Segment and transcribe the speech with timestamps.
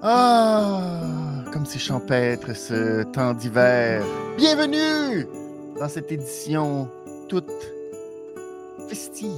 [0.00, 1.00] Ah,
[1.52, 4.04] comme c'est champêtre ce temps d'hiver.
[4.36, 5.26] Bienvenue
[5.80, 6.88] dans cette édition
[7.28, 7.50] toute
[8.88, 9.32] festive,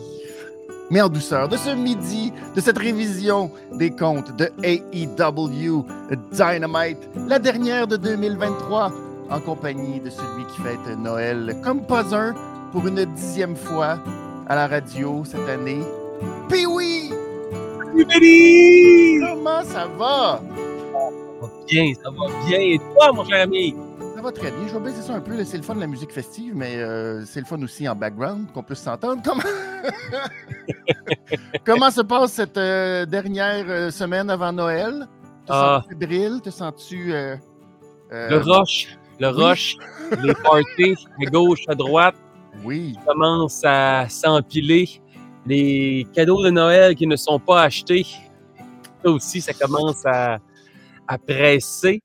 [0.90, 5.87] mais en douceur, de ce midi, de cette révision des comptes de AEW
[6.31, 8.92] Dynamite, la dernière de 2023,
[9.31, 12.35] en compagnie de celui qui fête Noël comme pas un
[12.71, 13.99] pour une dixième fois
[14.47, 15.81] à la radio cette année.
[16.51, 16.66] Puis
[18.05, 20.41] Comment ça va?
[20.42, 22.59] Ça va bien, ça va bien.
[22.60, 23.74] Et toi, mon cher ami?
[24.14, 24.66] Ça va très bien.
[24.68, 25.42] Je vais baisser ça un peu.
[25.45, 28.46] C'est le fun de la musique festive, mais euh, c'est le fun aussi en background
[28.52, 29.23] qu'on puisse s'entendre.
[29.24, 29.42] Comment...
[31.64, 35.06] Comment se passe cette euh, dernière euh, semaine avant Noël?
[35.46, 35.82] Te Ah.
[35.88, 36.40] sens-tu?
[36.42, 37.14] Te sens-tu...
[37.14, 37.37] euh,
[38.12, 39.42] euh, Le rush, le oui.
[39.42, 39.76] rush,
[40.23, 42.14] les parties à gauche, à droite
[42.64, 42.96] Oui.
[43.06, 45.01] commencent à s'empiler.
[45.50, 48.06] Les cadeaux de Noël qui ne sont pas achetés,
[49.02, 50.38] ça aussi, ça commence à,
[51.09, 52.02] à presser.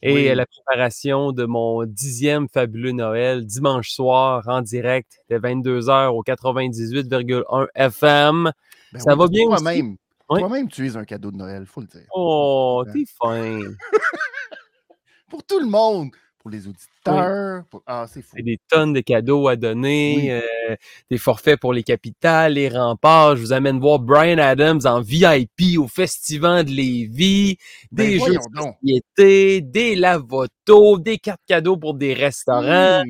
[0.00, 0.34] Et Oui.
[0.34, 7.66] la préparation de mon dixième fabuleux Noël, dimanche soir, en direct, de 22h au 98,1
[7.74, 8.50] FM.
[8.94, 9.44] Ben Ça oui, va bien?
[9.48, 9.96] Toi-même,
[10.30, 10.68] Oui.
[10.68, 12.06] tu es un cadeau de Noël, faut le dire.
[12.14, 13.60] Oh, t'es fin.
[15.28, 16.08] Pour tout le monde.
[16.46, 17.64] Pour les auditeurs.
[17.72, 18.36] pour- Ah, c'est fou.
[18.40, 20.30] Des tonnes de cadeaux à donner, Oui.
[20.30, 20.76] euh,
[21.10, 23.34] des forfaits pour les capitales, les remparts.
[23.34, 27.58] Je vous amène voir Brian Adams en VIP au Festival de Lévis,
[27.90, 33.02] Ben, des jeux de société, des lavotos, des cartes cadeaux pour des restaurants.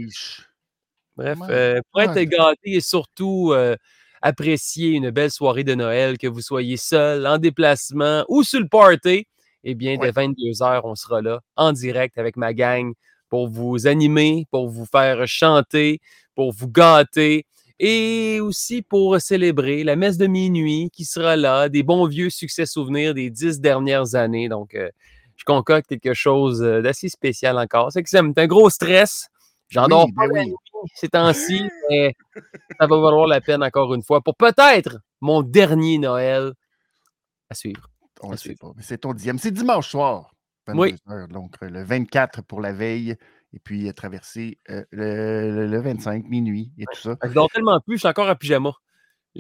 [1.15, 3.77] Bref, euh, pour être gâté et surtout euh,
[4.23, 8.69] apprécier une belle soirée de Noël, que vous soyez seul, en déplacement ou sur le
[8.69, 9.27] party,
[9.63, 10.07] eh bien, Ouais.
[10.07, 12.95] dès 22h, on sera là en direct avec ma gang
[13.37, 16.01] pour vous animer, pour vous faire chanter,
[16.35, 17.45] pour vous gâter
[17.79, 22.65] et aussi pour célébrer la messe de minuit qui sera là, des bons vieux succès
[22.65, 24.49] souvenirs des dix dernières années.
[24.49, 24.89] Donc, euh,
[25.37, 27.93] je concocte quelque chose euh, d'assez spécial encore.
[27.93, 29.29] C'est que c'est un gros stress.
[29.69, 30.47] J'en Oui, dors ben pas oui.
[30.47, 30.55] nuit
[30.95, 32.15] ces temps-ci, mais
[32.81, 36.55] ça va valoir la peine encore une fois pour peut-être mon dernier Noël
[37.51, 37.91] à suivre.
[38.23, 38.61] On À le suivre.
[38.61, 38.73] pas.
[38.77, 39.39] Mais c'est ton dixième.
[39.39, 40.31] C'est dimanche soir.
[40.67, 40.95] 22 Oui.
[41.11, 43.17] heures, donc euh, le 24 pour la veille.
[43.55, 47.17] Et puis euh, traverser euh, le, le- le 25, minuit et tout ça.
[47.23, 48.73] Je dors tellement plus, je suis encore en pyjama.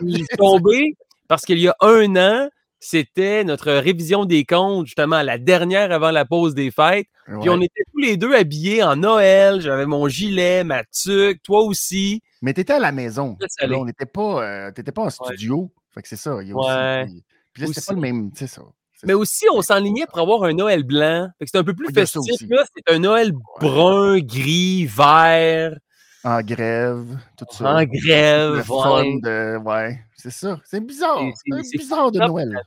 [0.00, 0.96] Je suis tombé
[1.28, 2.48] parce qu'il y a un an,
[2.80, 7.06] c'était notre révision des comptes, justement, la dernière avant la pause des fêtes.
[7.40, 9.60] Puis on était tous les deux habillés en Noël.
[9.60, 12.20] J'avais mon gilet, ma tuque, toi aussi.
[12.42, 13.38] Mais tu étais à la maison.
[13.60, 15.72] Là, on n'était pas, euh, t'étais pas en studio.
[15.90, 16.38] Fait que c'est ça.
[16.42, 17.06] Il y a aussi, Ouais.
[17.54, 18.30] puis, là, c'était pas le même.
[18.34, 18.62] C'est ça.
[19.06, 21.28] Mais aussi, on s'enlignait pour avoir un Noël blanc.
[21.44, 22.48] C'est un peu plus Il y a ça festif.
[22.50, 25.76] Là, c'est un Noël brun, gris, vert,
[26.24, 27.06] En grève,
[27.36, 27.74] tout ça.
[27.74, 28.62] en Le grève.
[28.64, 29.20] fun ouais.
[29.22, 29.56] de.
[29.58, 30.60] Ouais, c'est ça.
[30.64, 31.20] C'est bizarre.
[31.44, 32.60] C'est- bizarre de Noël.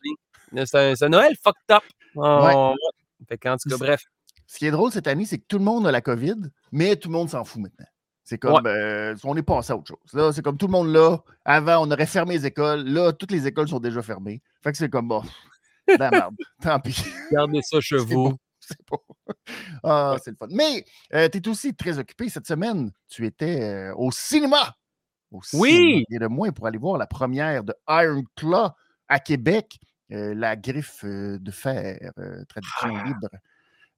[0.66, 1.84] C'est un, Noël fucked up.
[2.16, 2.74] Oh, ouais.
[3.28, 4.02] Fait qu'en tout cas, C'est- bref.
[4.50, 6.36] Ce qui est drôle cette année, c'est que tout le monde a la COVID,
[6.72, 7.86] mais tout le monde s'en fout maintenant.
[8.24, 10.14] C'est comme, euh, on est passé à autre chose.
[10.14, 11.18] Là, c'est comme tout le monde là.
[11.46, 12.84] Avant, on aurait fermé les écoles.
[12.86, 14.42] Là, toutes les écoles sont déjà fermées.
[14.64, 15.22] Fait que c'est comme, bon,
[16.00, 16.36] la merde.
[16.62, 17.04] Tant pis.
[17.32, 18.36] Gardez ça chez vous.
[18.60, 19.02] C'est beau.
[19.84, 20.48] Ah, c'est le fun.
[20.52, 20.84] Mais
[21.32, 22.92] tu es aussi très occupé cette semaine.
[23.08, 24.76] Tu étais euh, au cinéma.
[25.32, 25.72] Au Oui!
[25.72, 28.70] cinéma, rien de moins pour aller voir la première de Iron Claw
[29.08, 29.78] à Québec,
[30.12, 33.04] euh, la griffe euh, de fer, euh, traduction Ah!
[33.06, 33.30] libre.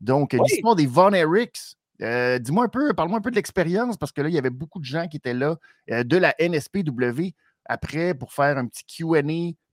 [0.02, 0.48] Donc, euh, Oui.
[0.50, 1.76] l'histoire des Von Erichs.
[2.02, 4.50] Euh, Dis-moi un peu, parle-moi un peu de l'expérience, parce que là, il y avait
[4.50, 5.58] beaucoup de gens qui étaient là
[5.92, 7.34] euh, de la NSPW
[7.66, 9.22] après pour faire un petit QA,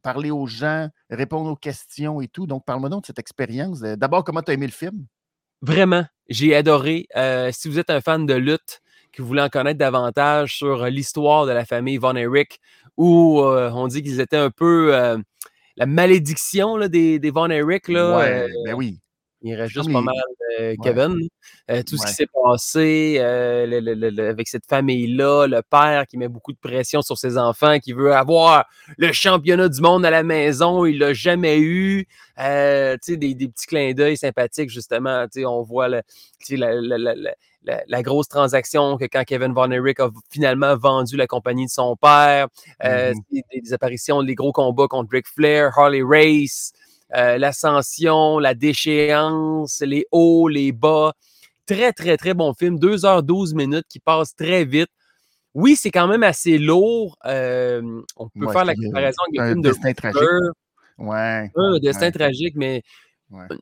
[0.07, 2.47] parler aux gens, répondre aux questions et tout.
[2.47, 3.81] Donc, parle-moi donc de cette expérience.
[3.81, 5.05] D'abord, comment tu as aimé le film?
[5.63, 7.09] Vraiment, j'ai adoré.
[7.17, 10.85] Euh, si vous êtes un fan de lutte, que vous voulez en connaître davantage sur
[10.85, 12.61] euh, l'histoire de la famille Von Erich,
[12.97, 15.19] où euh, on dit qu'ils étaient un peu euh,
[15.77, 17.89] la malédiction là, des, des Von Erich.
[17.89, 19.01] Là, ouais, ben oui.
[19.47, 20.15] Il reste juste pas les- mal
[20.61, 21.17] euh, Kevin.
[21.71, 25.63] Euh, tout ce qui s'est passé euh, le- le- le- le- avec cette famille-là, le
[25.63, 28.65] père qui met beaucoup de pression sur ses enfants, qui veut avoir
[28.97, 32.07] le championnat du monde à la maison, il l'a jamais eu.
[32.39, 35.25] Euh, des, des petits clins d'œil sympathiques, justement.
[35.47, 36.03] On voit la,
[38.03, 42.49] grosse transaction que quand Kevin Von Erich a finalement vendu la compagnie de son père,
[42.85, 43.15] Mhm.
[43.63, 46.73] des, apparitions, des gros combats contre Ric Flair, Harley Race,
[47.15, 51.13] euh, l'ascension, la déchéance, les hauts, les bas.
[51.67, 52.79] Très, très, très bon film.
[52.79, 54.89] 2h12 minutes qui passe très vite.
[55.55, 57.17] Oui, c'est quand même assez lourd.
[57.27, 57.81] euh,
[58.17, 60.23] on peut Ouais, faire la comparaison avec le un film de destin tragique.
[60.99, 61.51] Ouais.
[61.57, 62.83] Un destin tragique, mais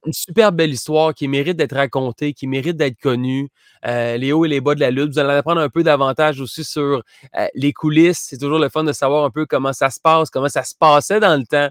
[0.04, 3.48] une super belle histoire qui mérite d'être racontée, qui mérite d'être connue.
[3.86, 5.12] Euh, les hauts et les bas de la lutte.
[5.12, 7.02] Vous allez en apprendre un peu davantage aussi sur
[7.36, 8.26] euh, les coulisses.
[8.28, 10.74] C'est toujours le fun de savoir un peu comment ça se passe, comment ça se
[10.78, 11.68] passait dans le temps.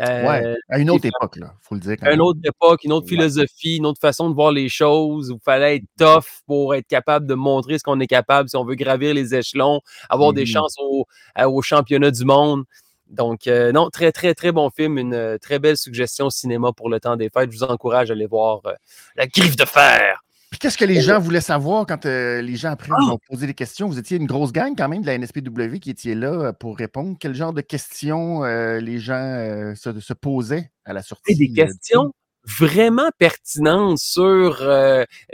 [0.00, 1.96] Euh, à une autre époque, là, faut le dire.
[1.98, 2.20] Quand une même.
[2.22, 5.30] autre époque, une autre philosophie, une autre façon de voir les choses.
[5.30, 8.56] où Il fallait être tough pour être capable de montrer ce qu'on est capable si
[8.56, 10.46] on veut gravir les échelons, avoir des Mhm.
[10.46, 12.64] chances au, championnat du monde.
[13.08, 14.96] Donc, euh, non, très, très, très bon film.
[14.98, 17.52] Une euh, très belle suggestion au cinéma pour le temps des fêtes.
[17.52, 18.72] Je vous encourage à aller voir euh,
[19.16, 20.22] La griffe de fer.
[20.52, 23.46] Puis qu'est-ce que les gens voulaient savoir quand euh, les gens après vous ont posé
[23.46, 23.88] des questions?
[23.88, 26.76] Vous étiez une grosse gang quand même de la NSPW qui étiez là euh, pour
[26.76, 27.16] répondre.
[27.18, 31.32] Quel genre de questions euh, les gens euh, se, se posaient à la sortie?
[31.32, 32.12] Et des questions
[32.44, 34.68] vraiment pertinentes sur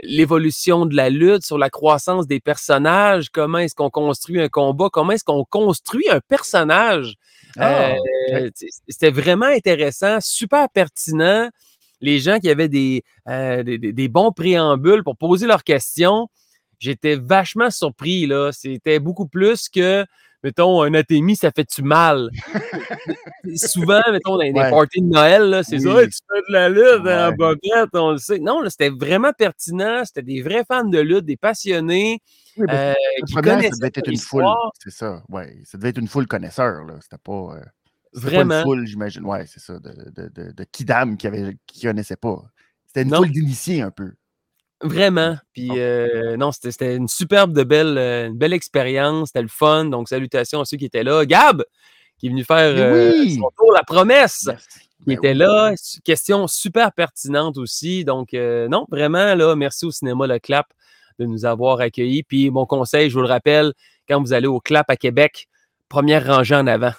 [0.03, 4.87] l'évolution de la lutte, sur la croissance des personnages, comment est-ce qu'on construit un combat,
[4.89, 7.15] comment est-ce qu'on construit un personnage?
[7.57, 7.95] Ah,
[8.87, 11.49] C'était vraiment intéressant, super pertinent.
[12.01, 16.27] Les gens qui avaient des, euh, des, des- bons préambules pour poser leurs questions,
[16.79, 18.25] j'étais vachement surpris.
[18.27, 18.51] là.
[18.51, 20.05] C'était beaucoup plus que,
[20.43, 22.29] mettons, un atémie, ça fait-tu mal?
[23.55, 24.69] Souvent, mettons, dans les Ouais.
[24.69, 27.35] parties de Noël, là, c'est ça, tu fais de la lutte en Ouais.
[27.35, 28.39] bobette, on le sait.
[28.39, 30.03] Non, là, c'était vraiment pertinent.
[30.05, 32.19] C'était des vrais fans de lutte, des passionnés.
[32.57, 32.93] Oui, euh,
[33.25, 34.45] qui première, ça devait être une foule.
[34.83, 35.57] C'est ça, ouais.
[35.63, 36.95] Ça devait être une foule connaisseur, là.
[37.01, 37.61] C'était pas, euh,
[38.13, 38.57] c'était pas Vraiment.
[38.59, 39.25] une foule, j'imagine.
[39.25, 42.41] Ouais, c'est ça, de, de, de, de kidam qui avait, qui connaissait pas.
[42.87, 43.17] C'était une Non.
[43.17, 44.11] foule d'initiés un peu.
[44.81, 45.37] Vraiment.
[45.53, 45.75] Puis Bon.
[45.77, 49.29] euh, non, c'était une superbe de belle, euh, une belle expérience.
[49.29, 49.85] C'était le fun.
[49.85, 51.25] Donc, salutations à ceux qui étaient là.
[51.25, 51.63] Gab,
[52.17, 53.35] qui est venu faire euh, oui!
[53.35, 54.49] son tour, la promesse,
[54.99, 55.37] qui Ben était oui.
[55.37, 55.73] là.
[56.05, 58.05] Question super pertinente aussi.
[58.05, 60.67] Donc, euh, non, vraiment, là, merci au cinéma Le Clap
[61.19, 62.23] de nous avoir accueillis.
[62.23, 63.73] Puis, mon conseil, je vous le rappelle,
[64.07, 65.49] quand vous allez au Clap à Québec,
[65.89, 66.93] première rangée en avant.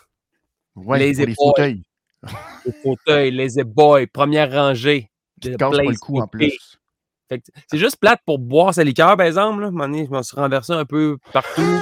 [0.77, 1.83] Ouais, les les fauteuils.
[2.65, 5.11] Les fauteuils, les première rangée.
[5.41, 6.79] Qui te le place cou en plus.
[7.69, 9.61] C'est juste plate pour boire sa liqueur, par exemple.
[9.61, 9.67] Là.
[9.67, 11.81] À un moment donné, je m'en suis renversé un peu partout.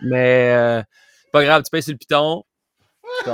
[0.00, 0.82] Mais euh,
[1.32, 2.44] pas grave, tu payes sur le piton.
[3.24, 3.30] Tu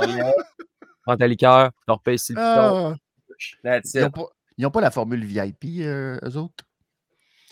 [1.03, 2.97] prends ta liqueur, tu repayes sur le piton.
[3.63, 3.79] Ah,
[4.57, 6.63] ils n'ont pas, la formule VIP, euh, eux autres?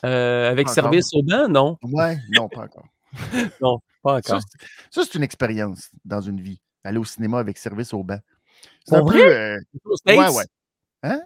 [0.06, 1.78] Euh, avec Pas service au banc, non.
[1.84, 2.88] Ouais, non, pas encore.
[3.62, 4.42] Non, pas encore.
[4.90, 6.60] ça, c'est une expérience dans une vie.
[6.83, 8.19] Aller au cinéma avec service au banc.
[8.85, 9.19] C'est un vrai?
[9.19, 9.31] peu.
[9.31, 10.45] euh, ouais, ouais.
[11.03, 11.21] Hein?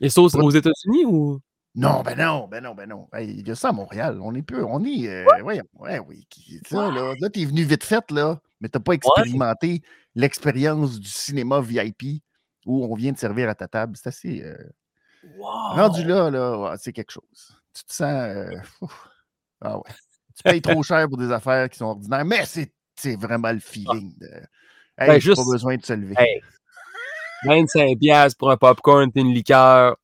[0.00, 1.40] Et ça aux, États-Unis ou?
[1.74, 3.08] Non, ben non, ben non, ben non.
[3.12, 4.18] Hey, Il y a ça à Montréal.
[4.20, 4.64] On est peu.
[4.64, 5.08] On est.
[5.08, 6.26] euh, ouais, oui.
[6.66, 9.82] Ça, là, là t'es venu vite fait, là, mais t'as pas expérimenté
[10.14, 12.22] l'expérience du cinéma VIP
[12.66, 13.96] où on vient te servir à ta table.
[13.96, 14.42] C'est assez.
[14.42, 14.56] euh,
[15.36, 15.74] Wow!
[15.74, 17.56] Rendu là, là, c'est quelque chose.
[17.74, 18.08] Tu te sens.
[18.12, 18.50] euh,
[19.60, 19.90] ah ouais.
[20.36, 23.60] Tu payes trop cher pour des affaires qui sont ordinaires, mais c'est c'est vraiment le
[23.60, 24.16] feeling.
[24.18, 24.28] De,
[24.98, 26.14] hey, Ben, juste- pas besoin de se lever.
[26.18, 26.40] Hey,
[27.44, 29.96] 25$ piastres pour un popcorn et une liqueur.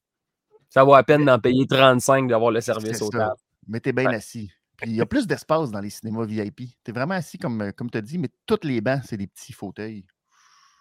[0.70, 3.35] Ça vaut à peine d'en payer 35 d'avoir le service au table.
[3.69, 4.17] Mais t'es bien Ouais.
[4.17, 4.50] assis.
[4.76, 6.75] Puis il y a plus d'espace dans les cinémas VIP.
[6.82, 9.26] T'es vraiment assis comme, euh, comme tu as dit, mais toutes les bancs, c'est des
[9.29, 10.05] petits fauteuils.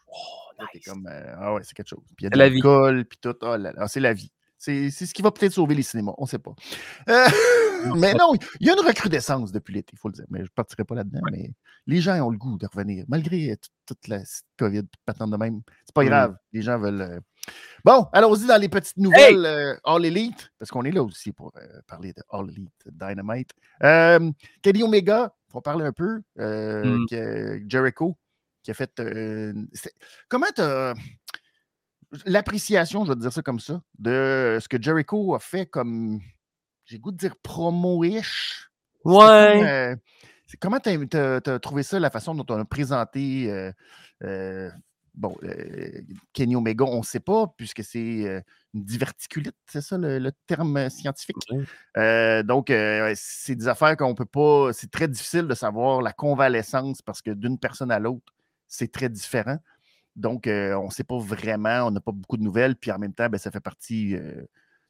[0.07, 2.03] Oh, t'es comme, euh, ah ouais, c'est quelque chose.
[2.17, 2.55] Puis il y a de la vie.
[2.55, 3.35] l'alcool, puis tout.
[3.41, 4.31] Oh là là, c'est la vie.
[4.65, 6.55] C'est ce qui va peut-être sauver les cinémas, on ne sait pas.
[7.09, 7.25] Euh,
[7.97, 10.25] mais non, il y a une recrudescence depuis l'été, il faut le dire.
[10.29, 11.19] Mais je ne partirai pas là-dedans.
[11.33, 11.51] Mais
[11.85, 14.19] les gens ont le goût de revenir, malgré tout- toute la
[14.57, 15.61] COVID, patente de même.
[15.85, 16.07] C'est pas Mm.
[16.07, 17.01] grave, les gens veulent.
[17.01, 17.19] euh,
[17.83, 21.51] Bon, allons-y dans les petites nouvelles euh, All Elite, parce qu'on est là aussi pour
[21.57, 23.49] euh, parler de All Elite Dynamite.
[23.83, 24.31] Euh,
[24.61, 26.21] Kenny Omega, on va parler un peu.
[26.37, 27.05] Mm.
[27.09, 28.17] que Jericho,
[28.63, 28.93] qui a fait.
[30.29, 30.93] comment t'as
[32.25, 36.19] l'appréciation, je vais te dire ça comme ça, de ce que Jericho a fait comme,
[36.85, 38.69] j'ai goût de dire promo-ish.
[39.03, 39.63] Comme, Ouais.
[39.67, 39.95] euh,
[40.59, 43.71] comment tu as, trouvé ça, la façon dont on a présenté euh,
[44.23, 44.69] euh,
[45.13, 46.01] bon, euh,
[46.33, 48.41] Kenny Omega, on ne sait pas, puisque c'est euh,
[48.73, 51.35] une diverticulite, c'est ça le, le terme euh, scientifique?
[51.97, 54.71] Euh, donc, euh, c'est des affaires qu'on peut pas.
[54.73, 58.33] C'est très difficile de savoir la convalescence parce que d'une personne à l'autre,
[58.67, 59.57] c'est très différent.
[60.15, 62.99] Donc, euh, on ne sait pas vraiment, on n'a pas beaucoup de nouvelles, puis en
[62.99, 64.43] même temps, ben, ça fait partie euh,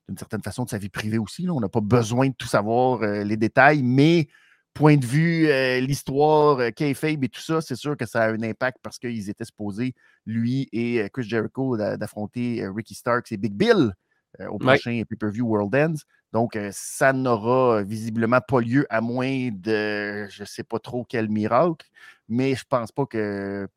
[0.07, 1.43] d'une certaine façon de sa vie privée aussi.
[1.43, 1.53] là.
[1.53, 4.27] On n'a pas besoin de tout savoir, euh, les détails, mais
[4.73, 5.47] point de vue,
[5.85, 9.45] l'histoire, kayfabe et tout ça, c'est sûr que ça a un impact parce qu'ils étaient
[9.45, 9.93] supposés,
[10.25, 13.93] lui et Chris Jericho, d'a- d'affronter Ricky Starks et Big Bill
[14.39, 14.57] au Ouais.
[14.57, 16.01] prochain pay-per-view World Ends.
[16.31, 21.29] Donc, ça n'aura visiblement pas lieu à moins de je ne sais pas trop quel
[21.29, 21.85] miracle,
[22.27, 23.67] mais je pense pas que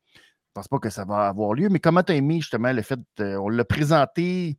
[0.57, 1.69] pense pas que ça va avoir lieu.
[1.69, 4.57] Mais comment tu as aimé justement le fait, de- on l'a présenté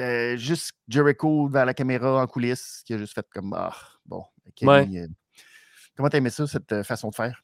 [0.00, 3.72] euh, juste Jericho dans la caméra en coulisses, qui a juste fait comme Ah,
[4.06, 4.24] bon,
[4.56, 5.06] Kenny, euh,
[5.96, 7.42] comment tu as aimé ça, cette euh, façon de faire?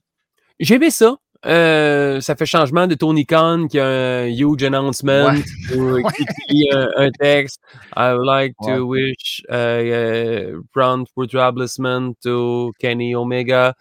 [0.60, 1.16] J'ai aimé ça.
[1.46, 5.76] Euh, ça fait changement de Tony Khan qui a un huge announcement Ouais.
[5.76, 7.60] ou, qui écrit un, un texte.
[7.96, 8.76] I would like Ouais.
[8.76, 13.74] to wish uh, uh, establishment to Kenny Omega.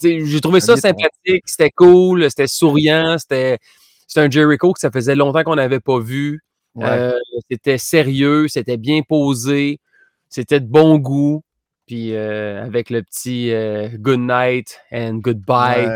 [0.00, 3.58] J'ai trouvé ça sympathique, c'était cool, c'était souriant, c'était
[4.06, 6.42] c'est un Jericho que ça faisait longtemps qu'on n'avait pas vu.
[6.78, 7.18] Euh,
[7.50, 9.80] c'était sérieux, c'était bien posé,
[10.28, 11.42] c'était de bon goût.
[11.86, 15.86] Puis euh, avec le petit euh, good night and goodbye.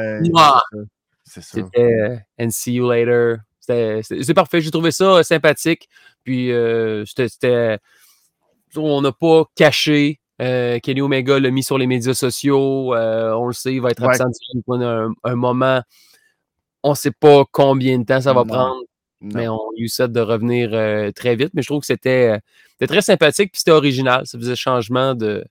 [1.25, 1.51] c'est ça.
[1.55, 3.39] C'était and see you later.
[3.61, 4.61] C'est parfait.
[4.61, 5.89] J'ai trouvé ça sympathique.
[6.25, 6.51] Puis
[7.07, 7.79] c'était.
[8.77, 10.20] On n'a pas caché.
[10.81, 12.95] Kenny Omega l'a mis sur les médias sociaux.
[12.95, 14.25] on le sait, il va être absent
[14.69, 15.83] un, un, moment.
[16.83, 18.83] On ne sait pas combien de temps ça va prendre.
[19.21, 20.71] Mais on eu ça de revenir
[21.15, 21.51] très vite.
[21.55, 22.41] Mais je trouve que c'était
[22.81, 24.27] très sympathique puis c'était original.
[24.27, 25.45] Ça faisait changement de,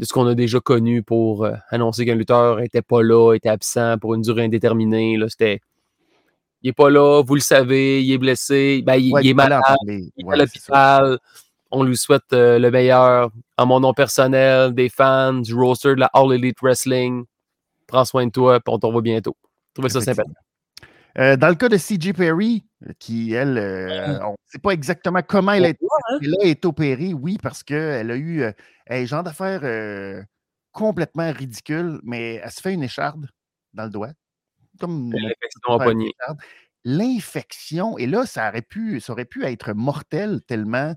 [0.00, 3.98] de ce qu'on a déjà connu pour annoncer qu'un lutteur n'était pas là, était absent
[3.98, 5.18] pour une durée indéterminée.
[5.28, 5.60] C'était.
[6.62, 10.12] Il n'est pas là, vous le savez, il est blessé, ben, il, est malade, il
[10.18, 11.18] est à l'hôpital.
[11.70, 13.30] On lui souhaite le meilleur.
[13.56, 17.24] En mon nom personnel, des fans, du roster de la All Elite Wrestling.
[17.86, 19.36] Prends soin de toi, et on te revoit bientôt.
[19.68, 20.36] Je trouvais ça sympathique.
[21.18, 22.64] Euh, dans le cas de CJ Perry,
[22.98, 25.78] qui, elle, euh, on ne sait pas exactement comment elle, est,
[26.10, 26.18] hein?
[26.40, 28.52] est opérée, oui, parce qu'elle a eu euh,
[28.88, 30.24] un genre d'affaire
[30.72, 33.26] complètement ridicule, mais elle se fait une écharde
[33.74, 34.10] dans le doigt.
[34.78, 36.12] Comme l'infection
[36.82, 40.94] L'infection, et là, ça aurait, pu, ça aurait pu être mortel tellement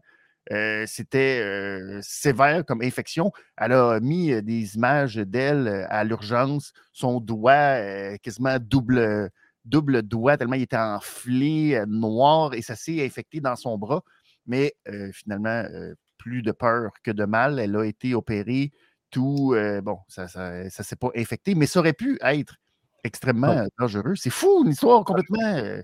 [0.86, 3.32] c'était sévère comme infection.
[3.58, 9.32] Elle a mis des images d'elle à l'urgence, son doigt quasiment double
[9.66, 14.04] double doigt, tellement il était enflé, euh, noir, et ça s'est infecté dans son bras.
[14.46, 17.60] Mais euh, finalement, euh, plus de peur que de mal.
[17.60, 18.72] Elle a été opérée.
[19.10, 22.56] Tout, bon, ça ne s'est pas infecté, mais ça aurait pu être
[23.04, 24.16] extrêmement dangereux.
[24.16, 25.84] C'est fou, une histoire complètement.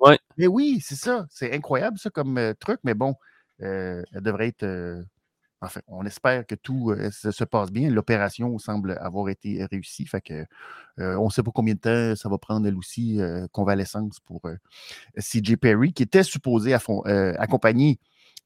[0.00, 0.18] Ouais.
[0.36, 1.26] Mais oui, c'est ça.
[1.30, 3.14] C'est incroyable, ça, comme truc, mais bon,
[3.58, 5.04] elle devrait être
[5.64, 7.90] Enfin, on espère que tout euh, se, passe bien.
[7.90, 10.06] L'opération semble avoir été réussie.
[10.06, 10.44] Fait que,
[10.98, 14.20] euh, on ne sait pas combien de temps ça va prendre, elle aussi, euh, convalescence
[14.20, 14.42] pour
[15.18, 17.98] CJ Perry, qui était supposé accompagner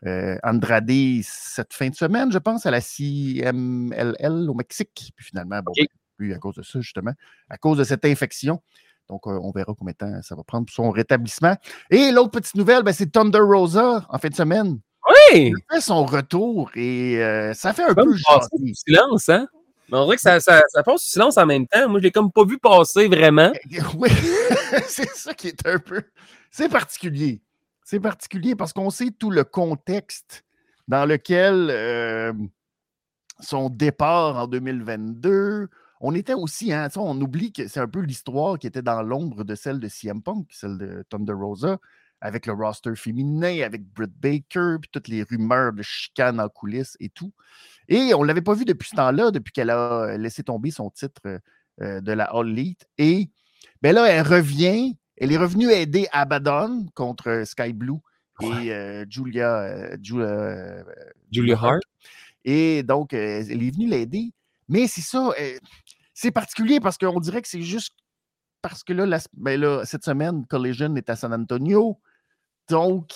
[0.04, 0.90] Andrade
[1.22, 5.12] cette fin de semaine, je pense, à la CMLL au Mexique.
[5.16, 5.72] Puis finalement, bon,
[6.18, 7.12] ben, à cause de ça, justement,
[7.48, 8.62] à cause de cette infection.
[9.08, 11.56] Donc, on verra combien de temps ça va prendre pour son rétablissement.
[11.90, 14.78] Et l'autre petite nouvelle, ben, c'est Thunder Rosa en fin de semaine.
[15.08, 15.52] Oui!
[15.54, 18.04] Il fait son retour et euh, ça fait un peu
[18.58, 19.48] du silence, hein?
[19.90, 21.88] on dirait que ça, ça, ça, passe du silence en même temps.
[21.88, 23.52] Moi, je l'ai comme pas vu passer vraiment.
[23.96, 24.10] Oui,
[24.86, 26.02] c'est ça qui est un peu.
[26.50, 27.40] C'est particulier.
[27.84, 30.44] C'est particulier parce qu'on sait tout le contexte
[30.88, 32.32] dans lequel euh,
[33.40, 35.68] son départ en 2022.
[36.00, 39.44] On était aussi, hein, on oublie que c'est un peu l'histoire qui était dans l'ombre
[39.44, 41.78] de celle de CM Punk, celle de Thunder Rosa
[42.20, 46.96] avec le roster féminin, avec Britt Baker, puis toutes les rumeurs de chicane en coulisses
[47.00, 47.32] et tout.
[47.88, 50.90] Et on ne l'avait pas vu depuis ce temps-là, depuis qu'elle a laissé tomber son
[50.90, 51.38] titre euh,
[51.80, 52.86] euh, de la All Elite.
[52.98, 53.30] Et
[53.82, 54.96] ben là, elle revient.
[55.16, 57.98] Elle est revenue aider Abaddon contre Sky Blue
[58.40, 61.82] et euh, Julia, Julia, Hart.
[62.44, 64.32] Et donc, elle est venue l'aider.
[64.68, 65.32] Mais c'est ça,
[66.14, 67.94] c'est particulier parce qu'on dirait que c'est juste
[68.62, 72.00] parce que là, ben là, cette semaine, Collision est à San Antonio.
[72.68, 73.12] Donc,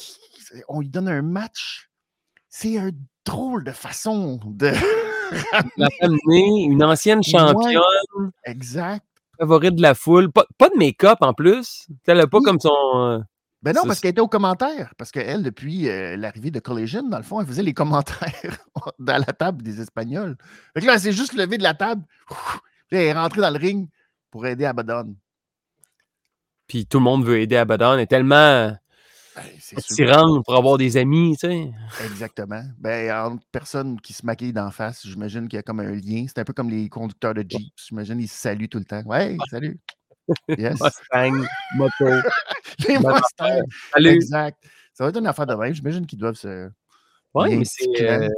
[0.69, 1.91] on lui donne un match.
[2.49, 2.91] C'est un
[3.25, 4.73] drôle de façon de.
[6.01, 7.81] ramener une ancienne championne.
[8.45, 9.07] exact.
[9.39, 10.31] Favorite de la foule.
[10.31, 11.87] Pas, de make-up en plus.
[12.07, 13.25] Elle n'a pas comme son.
[13.62, 14.92] Ben non, parce qu'elle était aux commentaires.
[14.99, 18.59] Parce qu'elle, depuis euh, l'arrivée de Collision, dans le fond, elle faisait les commentaires
[18.99, 20.37] dans la table des Espagnols.
[20.75, 22.02] Fait que là, elle s'est juste levée de la table.
[22.90, 23.88] elle est rentrée dans le ring
[24.31, 25.14] pour aider Abaddon.
[26.66, 27.95] Puis tout le monde veut aider Abaddon.
[27.95, 28.76] Elle est tellement
[29.37, 29.45] ben,
[29.76, 31.73] attirante pour avoir des amis, tu sais.
[32.04, 32.64] Exactement.
[32.78, 36.25] Ben, entre personnes qui se maquillent d'en face, j'imagine qu'il y a comme un lien.
[36.26, 37.73] C'est un peu comme les conducteurs de Jeep.
[37.76, 39.02] J'imagine qu'ils se saluent tout le temps.
[39.04, 39.78] Ouais, salut.
[40.49, 40.81] Yes.
[40.81, 42.07] Mustang, moto.
[42.88, 43.64] les Mustangs.
[43.97, 44.59] Exact.
[44.93, 45.75] Ça va être une affaire de même.
[45.75, 46.71] J'imagine qu'ils doivent se.
[47.35, 48.29] Oui, mais c'est euh,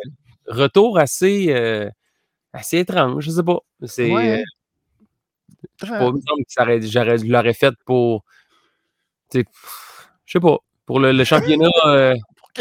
[0.46, 1.90] retour assez, euh,
[2.52, 3.24] assez étrange.
[3.24, 3.58] Je sais pas.
[3.86, 4.10] C'est.
[4.12, 4.40] Ouais.
[4.40, 4.44] Euh,
[5.80, 8.24] je sais pas, que l'aurais fait pour.
[9.32, 9.42] Je
[10.26, 10.58] sais pas.
[10.86, 12.14] Pour le, championnat euh,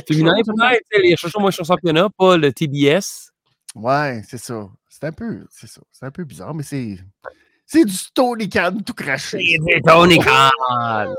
[0.07, 1.03] féminin, peut-être.
[1.03, 3.31] Les sur championnat, pas le TBS.
[3.75, 4.69] Ouais, c'est ça.
[4.87, 5.45] C'est un peu.
[5.49, 5.81] C'est ça.
[5.91, 6.97] C'est un peu bizarre, mais c'est.
[7.65, 9.57] C'est du Tony Khan tout craché.
[9.65, 11.13] C'est du Tony Khan!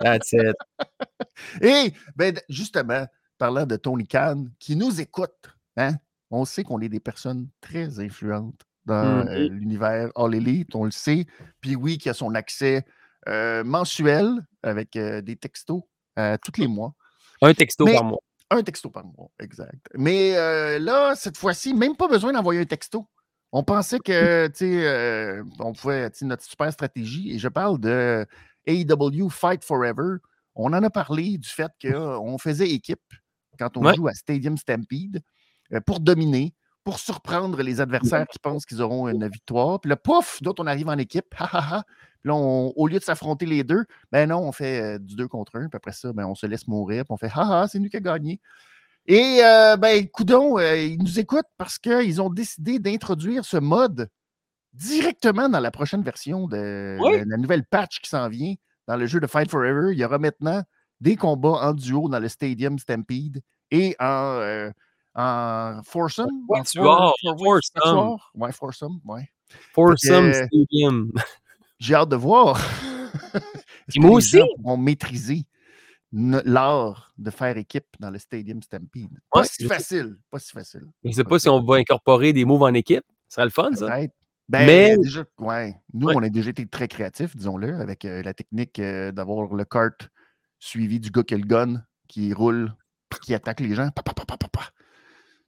[0.00, 0.56] That's it.
[1.62, 5.94] Et, ben, justement, parlant de Tony Khan, qui nous écoute, hein,
[6.30, 10.90] on sait qu'on est des personnes très influentes dans euh, l'univers All Elite, on le
[10.90, 11.26] sait.
[11.60, 12.84] Puis oui, qui a son accès
[13.28, 15.82] euh, mensuel avec euh, des textos
[16.42, 16.94] tous les mois.
[17.42, 18.18] Un texto par mois.
[18.50, 19.86] Un texto par mois, exact.
[19.94, 20.32] Mais
[20.80, 23.06] là, cette fois-ci, même pas besoin d'envoyer un texto.
[23.52, 28.26] On pensait que, tu sais, on pouvait, notre super stratégie, et je parle de
[28.66, 30.16] AEW Fight Forever,
[30.54, 33.00] on en a parlé du fait qu'on faisait équipe
[33.58, 33.94] quand on Ouais.
[33.94, 35.22] joue à Stadium Stampede
[35.72, 39.80] euh, pour dominer, pour surprendre les adversaires qui pensent qu'ils auront une victoire.
[39.80, 41.34] Puis là, pouf, d'autres, on arrive en équipe.
[41.38, 41.82] Ha, ha, ha.
[42.20, 45.14] Puis là, on- au lieu de s'affronter les deux, ben non, on fait euh, du
[45.16, 45.68] 2 contre 1.
[45.68, 47.04] Puis après ça, ben, on se laisse mourir.
[47.04, 48.40] Puis on fait ha, ha, c'est nous qui avons gagné.
[49.10, 54.10] Et euh, ben, coudon, euh, ils nous écoutent parce qu'ils ont décidé d'introduire ce mode
[54.74, 57.12] directement dans la prochaine version de Oui.
[57.18, 58.54] la, la nouvelle patch qui s'en vient
[58.86, 59.92] dans le jeu de Fight Forever.
[59.92, 60.62] Il y aura maintenant
[61.00, 64.04] des combats en duo dans le Stadium Stampede et en,
[64.40, 64.70] euh,
[65.14, 66.28] en foursome.
[66.48, 67.12] Ouais, foursome.
[67.74, 68.30] quatuor.
[68.34, 69.30] Ouais, foursome, ouais.
[69.72, 71.10] Foursome Fait Stadium.
[71.78, 72.60] J'ai hâte de voir.
[73.32, 73.40] Moi
[73.94, 74.38] les gens aussi.
[74.56, 75.46] pourront maîtriser
[76.12, 79.18] l'art de faire équipe dans le Stadium Stampede.
[79.30, 79.68] Pas Ouais, si sais.
[79.68, 80.84] facile, pas si facile.
[81.04, 83.04] Je ne sais pas si on va incorporer des moves en équipe.
[83.28, 83.86] Ce serait le fun, ça.
[84.50, 85.76] Ben, Mais- déjà, ouais.
[85.92, 89.64] Nous, on a déjà été très créatifs, disons-le, avec euh, la technique euh, d'avoir le
[89.66, 90.08] kart
[90.58, 92.72] suivi du gars qui a le gun, qui roule,
[93.22, 93.90] qui attaque les gens.
[93.90, 94.24] Pa, pa, pa.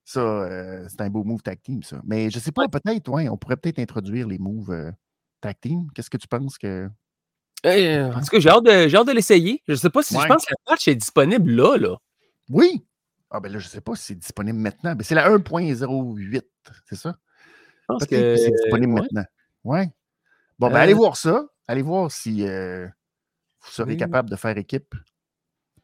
[0.05, 2.03] Ça, euh, c'est un beau move tag team, ça.
[2.05, 4.93] Mais je sais pas, peut-être, ouais, on pourrait peut-être introduire les moves
[5.41, 5.87] tag team.
[5.95, 6.91] Qu'est-ce que tu penses que.
[7.67, 9.63] Euh, en tout cas, j'ai hâte de, l'essayer.
[9.69, 10.23] Je ne sais pas si Ouais.
[10.23, 11.77] je pense que la patch est disponible là.
[11.77, 11.97] là.
[12.49, 12.85] Oui!
[13.31, 14.95] Ah, ben là, je sais pas si c'est disponible maintenant.
[14.95, 16.43] Ben, c'est la 1.08,
[16.89, 17.17] c'est ça?
[17.83, 19.01] Je pense que, c'est disponible ouais.
[19.03, 19.25] maintenant.
[19.65, 19.89] Ouais.
[20.59, 21.47] Bon, ben, Euh, allez voir ça.
[21.69, 22.87] Allez voir si euh,
[23.63, 23.97] vous serez Oui.
[23.97, 24.95] capable de faire équipe.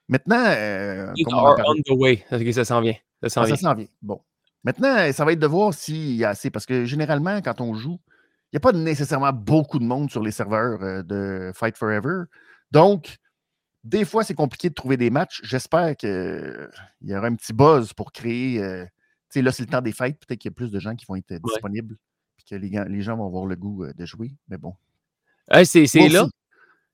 [0.08, 2.24] Maintenant, euh, Ils on are on the way.
[2.52, 2.94] Ça s'en vient.
[3.22, 3.56] Ça s'en Ah, vient.
[3.56, 3.86] ça s'en vient.
[4.02, 4.20] Bon.
[4.64, 6.50] Maintenant, euh, ça va être de voir s'il y a assez.
[6.50, 8.00] Parce que généralement, quand on joue,
[8.52, 12.24] n'y a pas nécessairement beaucoup de monde sur les serveurs euh, de Fight Forever.
[12.70, 13.16] Donc,
[13.84, 15.40] des fois, c'est compliqué de trouver des matchs.
[15.44, 16.68] J'espère qu'il
[17.02, 18.62] y aura un petit buzz pour créer.
[18.62, 18.90] euh, tu
[19.30, 20.18] sais, là, c'est le temps des fêtes.
[20.26, 21.96] Peut-être qu'il y a plus de gens qui vont être euh, disponibles.
[22.36, 24.32] Puis que les, les gens vont avoir le goût euh, de jouer.
[24.48, 24.74] Mais bon.
[25.64, 26.26] C'est là.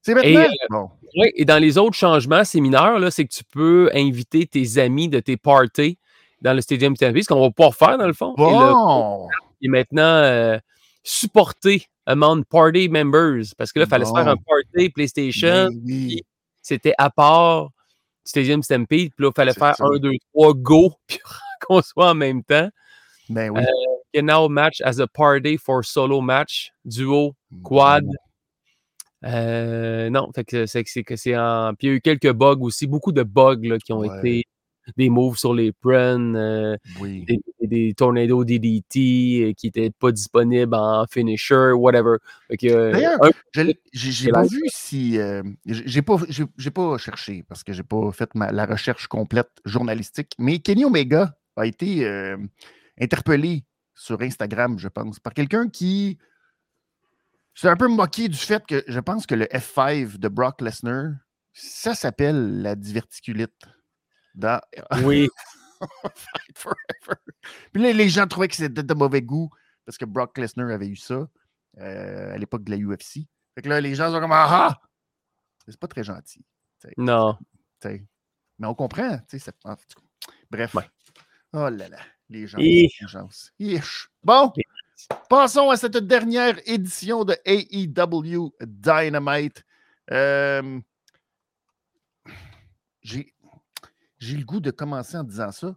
[0.03, 0.31] C'est maintenant.
[0.31, 0.91] Et, euh, bon.
[1.37, 5.09] Et dans les autres changements, c'est mineur, là, c'est que tu peux inviter tes amis
[5.09, 5.97] de tes parties
[6.41, 8.35] dans le Stadium Stampede, ce qu'on va pouvoir faire dans le fond.
[8.37, 9.29] Et le Bon.
[9.63, 10.59] est maintenant
[11.03, 13.45] euh, supporté among party members.
[13.57, 15.69] Parce que là, il fallait se faire un party PlayStation.
[15.71, 16.23] Ben oui.
[16.63, 17.71] C'était à part
[18.25, 19.13] Stadium Stampede.
[19.17, 19.85] Puis là, il fallait faire ça.
[19.85, 21.19] un, deux, trois, go, puis
[21.67, 22.69] qu'on soit en même temps.
[23.29, 23.63] Ben oui.
[24.15, 28.05] And now match as a party for solo match, duo, quad.
[28.05, 28.13] Bon.
[29.25, 31.75] Euh, non, fait que c'est que c'est que c'est en.
[31.79, 34.19] Puis il y a eu quelques bugs aussi, beaucoup de bugs là, qui ont Ouais.
[34.19, 34.45] été
[34.97, 37.25] des moves sur les prunes, euh, Oui.
[37.25, 38.99] des, des, des tornado DDT
[39.51, 42.17] euh, qui n'étaient pas disponibles en finisher, whatever.
[42.65, 43.19] Euh, D'ailleurs,
[43.93, 45.19] J'ai C'est pas vu si.
[45.67, 46.17] j'ai pas,
[46.75, 51.37] pas cherché parce que j'ai pas fait ma- la recherche complète journalistique, mais Kenny Omega
[51.57, 52.07] a été
[53.01, 53.65] interpellé
[53.95, 56.19] sur Instagram, je pense, par quelqu'un qui
[57.55, 61.13] s'est un peu moqué du fait que je pense que le F5 de Brock Lesnar,
[61.53, 63.53] ça s'appelle la diverticulite.
[64.35, 64.61] Dans
[65.05, 65.29] oui,
[66.15, 67.21] Fight Forever.
[67.73, 69.51] Puis là, les gens trouvaient que c'était de mauvais goût
[69.85, 71.29] parce que Brock Lesnar avait eu ça
[71.79, 73.27] euh, à l'époque de la UFC.
[73.55, 74.81] Fait que là, les gens sont comme Ah ah!
[75.67, 76.45] C'est pas très gentil.
[76.97, 77.37] non.
[77.85, 79.19] Mais on comprend.
[79.19, 79.75] tu sais, ça- en.
[80.51, 80.75] Bref.
[80.75, 80.89] Ouais.
[81.53, 81.99] Oh là là.
[82.29, 82.59] Les gens.
[82.59, 83.29] Et- les gens.
[83.59, 84.09] Ish.
[84.23, 84.53] Bon.
[85.29, 89.65] Passons à cette dernière édition de AEW Dynamite.
[90.13, 90.81] Euh,
[93.03, 93.32] J'ai
[94.23, 95.75] j'ai le goût de commencer en disant ça.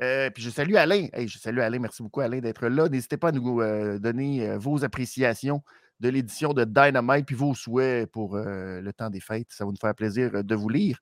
[0.00, 1.06] Euh, puis je salue Alain.
[1.12, 1.78] Hey, je salue Alain.
[1.78, 2.88] Merci beaucoup, Alain, d'être là.
[2.88, 5.62] N'hésitez pas à nous euh, donner euh, vos appréciations
[6.00, 9.48] de l'édition de Dynamite puis vos souhaits pour le temps des fêtes.
[9.50, 11.00] Ça va nous faire plaisir de vous lire.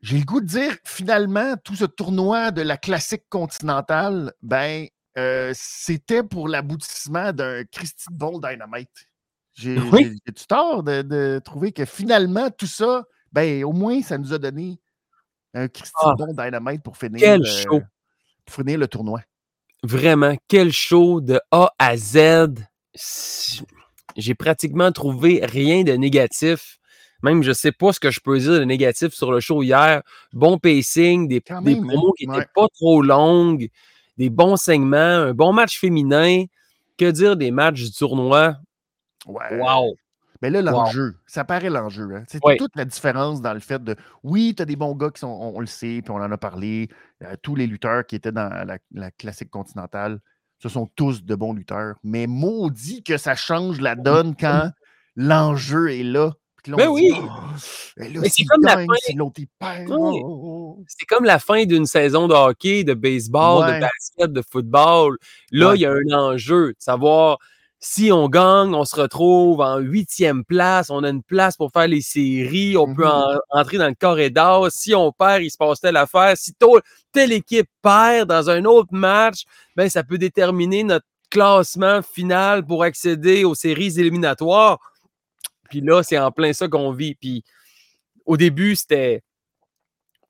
[0.00, 4.88] J'ai le goût de dire, finalement, tout ce tournoi de la classique continentale, ben,
[5.52, 9.08] c'était pour l'aboutissement d'un Christy bon Dynamite.
[9.54, 10.20] J'ai Oui.
[10.26, 14.38] j'ai-tu tort de, de trouver que finalement, tout ça, ben, au moins, ça nous a
[14.38, 14.80] donné
[15.54, 16.14] un Christy Ah.
[16.18, 17.82] Dynamite pour finir, Quel show.
[18.46, 19.20] pour finir le tournoi.
[19.82, 22.54] Vraiment, quel show de A à Z.
[24.16, 26.78] J'ai pratiquement trouvé rien de négatif.
[27.22, 30.02] Même, je sais pas ce que je peux dire de négatif sur le show hier.
[30.32, 31.86] Bon pacing, des, des même, hein?
[31.88, 32.46] promos qui n'étaient Ouais.
[32.54, 33.68] pas trop longues,
[34.18, 36.44] des bons segments, un bon match féminin.
[36.98, 38.56] Que dire des matchs du tournoi?
[39.26, 39.58] Ouais.
[39.58, 39.94] Wow!
[40.42, 40.70] Mais là, Wow.
[40.70, 42.08] l'enjeu, ça paraît l'enjeu.
[42.16, 42.24] Hein?
[42.28, 45.20] C'est toute la différence dans le fait de oui, tu as des bons gars qui
[45.20, 46.88] sont, on, on le sait, puis on en a parlé.
[47.22, 50.18] euh, tous les lutteurs qui étaient dans la, la classique continentale,
[50.58, 51.94] ce sont tous de bons lutteurs.
[52.02, 54.70] Mais maudit que ça change la donne quand
[55.16, 56.32] l'enjeu est là.
[56.66, 57.12] là, Ben oui.
[57.96, 58.86] Mais c'est comme fin.
[58.86, 58.96] Oui.
[59.88, 60.40] oh, oh,
[60.78, 60.84] oh.
[60.88, 63.76] C'est comme la fin d'une saison de hockey, de baseball, Ouais.
[63.76, 65.16] de basket, de football.
[65.50, 65.76] Là, Ouais.
[65.76, 67.38] il y a un enjeu de savoir
[67.84, 71.88] si on gagne, on se retrouve en huitième place, on a une place pour faire
[71.88, 73.10] les séries, on peut Mhm.
[73.10, 74.70] en- entrer dans le corridor.
[74.70, 76.36] Si on perd, il se passe telle affaire.
[76.36, 76.52] Si
[77.10, 79.42] telle équipe perd dans un autre match,
[79.74, 84.78] ben, ça peut déterminer notre classement final pour accéder aux séries éliminatoires.
[85.68, 87.16] Puis là, c'est en plein ça qu'on vit.
[87.16, 87.42] Puis
[88.26, 89.22] au début, c'était.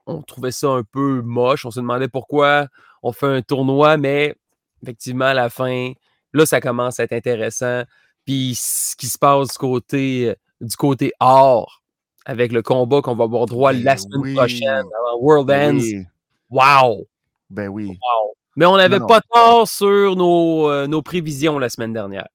[0.06, 1.66] On trouvait ça un peu moche.
[1.66, 2.68] On se demandait pourquoi
[3.02, 4.34] on fait un tournoi, mais
[4.82, 5.92] effectivement, à la fin,
[6.32, 7.82] là, ça commence à être intéressant.
[8.24, 11.82] Puis ce qui se passe du côté, euh, du côté or,
[12.24, 14.34] avec le combat qu'on va avoir droit la Ben semaine oui.
[14.34, 15.80] prochaine avant World Ben Ends.
[15.80, 16.06] oui.
[16.50, 17.06] Wow!
[17.50, 17.86] Ben oui.
[17.88, 18.34] Wow!
[18.56, 22.28] Mais on n'avait pas tort sur nos, euh, nos prévisions la semaine dernière.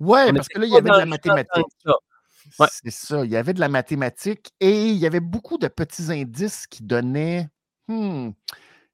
[0.00, 1.64] Ouais, On parce que là, il y avait de la mathématique.
[2.58, 2.66] Ouais.
[2.70, 3.24] C'est ça.
[3.24, 6.82] Il y avait de la mathématique et il y avait beaucoup de petits indices qui
[6.82, 7.48] donnaient
[7.88, 8.30] hmm,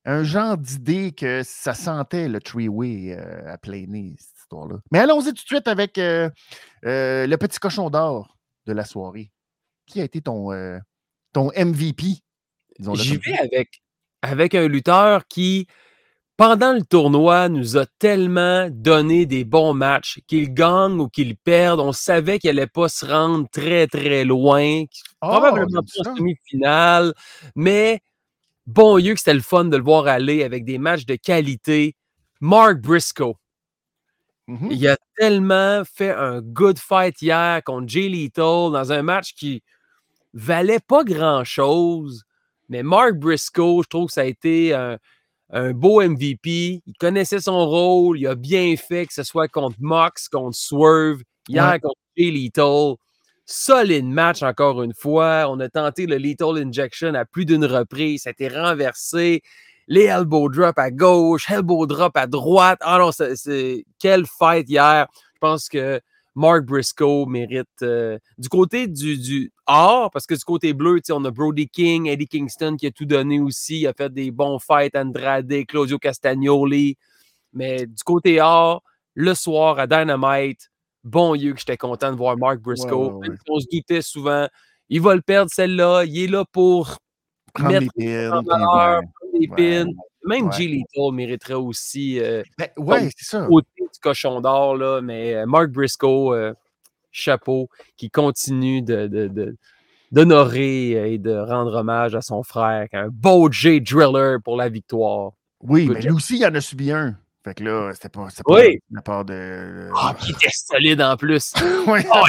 [0.05, 4.15] un genre d'idée que ça sentait le three-way euh, à plein nez,
[4.47, 4.77] histoire-là.
[4.91, 6.31] Mais allons-y tout de suite avec euh,
[6.85, 9.31] euh, le petit cochon d'or de la soirée.
[9.87, 10.79] Qui a été ton, euh,
[11.33, 12.19] ton MVP?
[12.95, 13.83] J'y vais avec,
[14.23, 15.67] avec un lutteur qui,
[16.37, 20.21] pendant le tournoi, nous a tellement donné des bons matchs.
[20.27, 24.85] Qu'il gagne ou qu'il perde, on savait qu'il n'allait pas se rendre très, très loin.
[25.21, 27.15] Ah, Probablement pas en demi-finale,
[27.55, 28.01] mais
[28.67, 31.95] bon Dieu que c'était le fun de le voir aller avec des matchs de qualité.
[32.41, 33.37] Mark Briscoe,
[34.49, 34.69] Mhm.
[34.71, 39.63] il a tellement fait un good fight hier contre Jay Lethal dans un match qui
[40.35, 42.25] valait pas grand-chose.
[42.69, 44.99] Mais Mark Briscoe, je trouve que ça a été un,
[45.53, 46.83] un beau MVP.
[46.87, 48.19] Il connaissait son rôle.
[48.21, 51.81] Il a bien fait que ce soit contre Mox, contre Swerve, hier Ouais.
[51.81, 52.95] contre Jay Lethal.
[53.47, 55.47] Solide match encore une fois.
[55.51, 58.23] On a tenté le Lethal Injection à plus d'une reprise.
[58.25, 59.43] Ça a été renversé.
[59.89, 62.79] Les elbow drop à gauche, elbow drop à droite.
[62.83, 65.07] Ah non, c'est, c'est- quel fight hier.
[65.35, 66.01] Je pense que
[66.35, 71.25] Mark Briscoe mérite euh, du côté du, du or, parce que du côté bleu, on
[71.25, 73.81] a Brody King, Eddie Kingston qui a tout donné aussi.
[73.81, 76.99] Il a fait des bons fights, Andrade, Claudio Castagnoli.
[77.55, 78.83] Mais du côté or,
[79.15, 80.71] le soir à Dynamite,
[81.03, 82.93] bon Dieu que j'étais content de voir Mark Briscoe.
[82.93, 83.37] ouais, ouais.
[83.49, 84.47] On se doutait souvent,
[84.91, 86.05] il va le perdre celle-là.
[86.05, 86.99] Il est là pour
[87.55, 89.01] Prendre mettre en valeur,
[89.39, 89.85] Ouais.
[90.29, 90.53] Même.
[90.53, 93.47] Jay Lethal mériterait aussi euh, Ben, ouais, c'est ça.
[93.47, 96.53] côté du cochon d'or, là, mais euh, Mark Briscoe, euh,
[97.13, 99.57] chapeau, qui continue de, de- de-
[100.13, 102.89] d'honorer et de rendre hommage à son frère.
[102.93, 105.33] Un beau Jay Driller pour la victoire.
[105.61, 106.11] Oui, Good mais job.
[106.11, 107.17] lui aussi, il en a subi un.
[107.47, 108.81] Fait que là, c'était pas, pas Oui.
[108.91, 109.89] la part de.
[109.95, 111.53] Ah, qui était solide en plus.
[111.87, 112.25] Oui, Oh.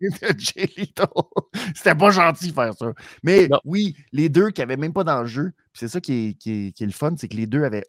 [1.76, 2.92] C'était pas gentil de faire ça.
[3.22, 3.60] Mais Non.
[3.64, 6.72] oui, les deux qui n'avaient même pas d'enjeu, puis c'est ça qui est, qui, est,
[6.72, 7.84] qui est le fun, c'est que les deux avaient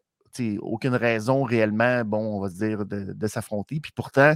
[0.61, 3.79] aucune raison réellement, bon, on va se dire, de, de s'affronter.
[3.79, 4.35] Puis pourtant,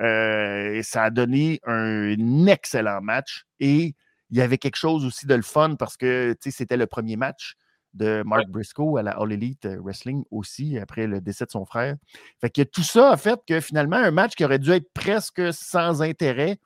[0.00, 3.44] euh, ça a donné un excellent match.
[3.60, 3.94] Et
[4.30, 7.54] il y avait quelque chose aussi de le fun parce que c'était le premier match
[7.94, 11.96] de Mark Briscoe à la All Elite Wrestling aussi, après le décès de son frère.
[12.40, 15.42] Fait que tout ça a fait que finalement, un match qui aurait dû être presque
[15.52, 16.58] sans intérêt,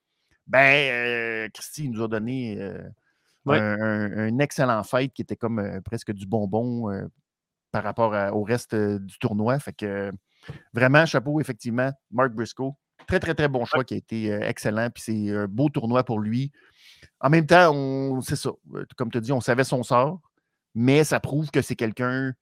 [0.47, 2.79] ben, euh, Christy nous a donné euh,
[3.45, 3.61] Ouais.
[3.61, 7.07] un, excellent fight qui était comme euh, presque du bonbon euh,
[7.71, 9.59] par rapport à- au reste euh, du tournoi.
[9.61, 10.13] Fait que euh,
[10.73, 12.73] vraiment, chapeau, effectivement, Mark Briscoe.
[13.07, 14.89] Très, très, très bon choix qui a été euh, excellent.
[14.91, 16.51] Puis c'est un beau tournoi pour lui.
[17.21, 18.51] En même temps, c'est ça.
[18.75, 20.21] euh, Comme tu as dit, on savait son sort,
[20.77, 22.35] mais ça prouve que c'est quelqu'un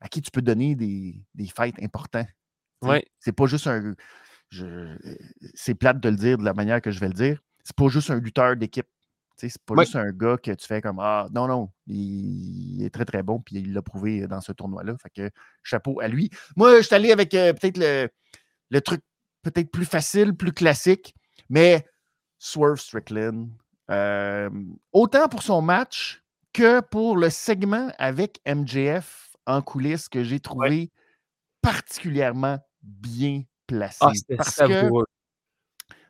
[0.00, 2.26] à qui tu peux donner des, des fights importants.
[2.82, 3.04] Ouais.
[3.18, 3.94] C'est pas juste un.
[5.54, 7.40] c'est plate de le dire de la manière que je vais le dire.
[7.64, 8.86] C'est pas juste un lutteur d'équipe.
[9.38, 9.84] C'est pas Ouais.
[9.84, 13.22] juste un gars que tu fais comme Ah, non, non, il, il est très, très
[13.22, 14.96] bon, puis il l'a prouvé dans ce tournoi-là.
[15.02, 15.30] Fait que
[15.62, 16.30] chapeau à lui.
[16.56, 18.08] Moi, je suis allé avec euh, peut-être le,
[18.70, 19.00] le truc
[19.42, 21.14] peut-être plus facile, plus classique,
[21.50, 21.86] mais
[22.38, 23.48] Swerve Strickland.
[23.90, 24.50] euh,
[24.92, 26.22] autant pour son match
[26.56, 30.90] que pour le segment avec MJF en coulisses que j'ai trouvé
[31.60, 33.98] particulièrement bien placé.
[34.00, 34.88] Ah, Parce que,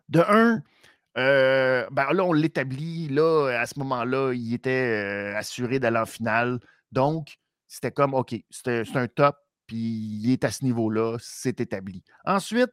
[0.08, 0.62] de un,
[1.18, 3.08] euh, ben là, on l'établit.
[3.08, 6.60] Là, à ce moment-là, il était euh, assuré d'aller en finale.
[6.92, 12.04] Donc, c'était comme, OK, c'est un top, puis il est à ce niveau-là, c'est établi.
[12.24, 12.70] Ensuite,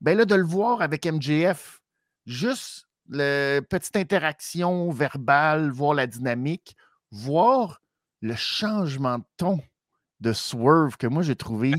[0.00, 1.82] ben là, de le voir avec MJF,
[2.24, 6.76] juste la petite interaction verbale, voir la dynamique,
[7.10, 7.82] voir
[8.20, 9.60] le changement de ton
[10.20, 11.72] de Swerve que moi j'ai trouvé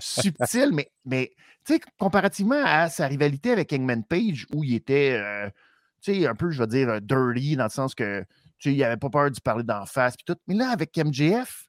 [0.00, 1.32] subtil, mais, mais
[1.64, 5.50] tu sais, comparativement à sa rivalité avec Hangman Page, où il était, euh,
[6.00, 8.20] tu sais, un peu, je vais dire, dirty, dans le sens que,
[8.58, 10.38] tu sais, il n'avait pas peur de parler d'en face, puis tout.
[10.46, 11.66] Mais là, avec MJF,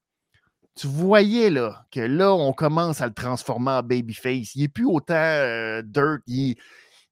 [0.76, 4.56] tu voyais là, que là, on commence à le transformer en babyface.
[4.56, 6.22] Il n'est plus autant euh, dirt.
[6.28, 6.56] Il,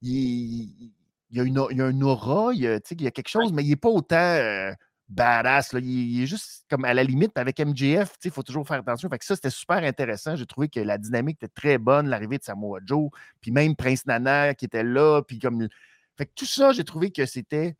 [0.00, 0.92] il,
[1.30, 3.28] y a une, il y a un aura, il y a, il y a quelque
[3.28, 4.72] chose, mais il n'est pas autant euh,
[5.08, 5.72] badass.
[5.72, 5.80] Là.
[5.82, 8.14] Il, est juste comme à la limite avec MJF.
[8.24, 9.08] Il faut toujours faire attention.
[9.08, 10.36] Fait que ça, c'était super intéressant.
[10.36, 14.06] J'ai trouvé que la dynamique était très bonne, l'arrivée de Samoa Joe, puis même Prince
[14.06, 15.22] Nana qui était là.
[15.22, 15.68] Puis comme...
[16.16, 17.76] Fait que tout ça, j'ai trouvé que c'était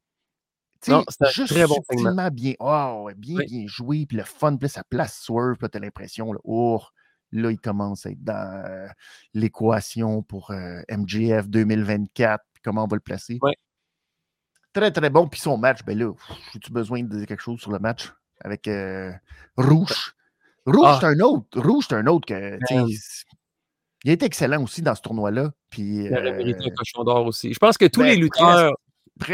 [0.87, 1.81] non, juste très bon
[2.33, 6.33] bien, oh, bien, bien joué, puis le fun, puis ça place Swerve, puis t'as l'impression,
[6.33, 6.81] là, oh,
[7.33, 8.87] là, il commence à être dans euh,
[9.35, 13.39] l'équation pour euh, MGF 2024, puis comment on va le placer.
[14.79, 15.27] Très, très bon.
[15.27, 16.13] Puis son match, ben là,
[16.53, 19.11] j'ai-tu besoin de dire quelque chose sur le match avec euh,
[19.57, 20.15] Rouge?
[20.67, 20.99] Rouge, ah.
[21.01, 21.47] c'est un autre.
[21.61, 22.59] Rouge, c'est un autre que.
[24.05, 25.51] Il est excellent aussi dans ce tournoi-là.
[25.71, 27.53] Puis, il a un cochon d'or aussi.
[27.53, 28.77] Je pense que tous les ben, lutteurs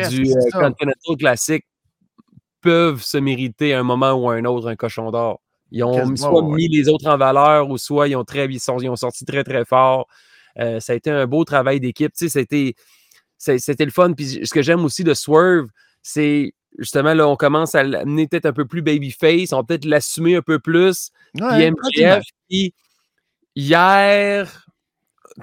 [0.09, 1.67] du euh, Continental Classic
[2.63, 5.43] peuvent se mériter à un moment ou à un autre un cochon d'or.
[5.71, 8.89] Ils ont soit mis les autres en valeur ou soit ils ont, très, ils ils
[8.89, 10.07] ont sorti très, très fort.
[10.59, 12.13] Euh, ça a été un beau travail d'équipe.
[12.13, 12.75] Tu sais, c'était,
[13.59, 14.13] c'était le fun.
[14.13, 15.69] Puis ce que j'aime aussi de Swerve,
[16.03, 19.53] c'est justement, là, on commence à l'amener peut-être un peu plus babyface.
[19.53, 21.11] On va peut-être l'assumer un peu plus.
[21.35, 22.75] puis MJF, qui,
[23.55, 24.67] hier,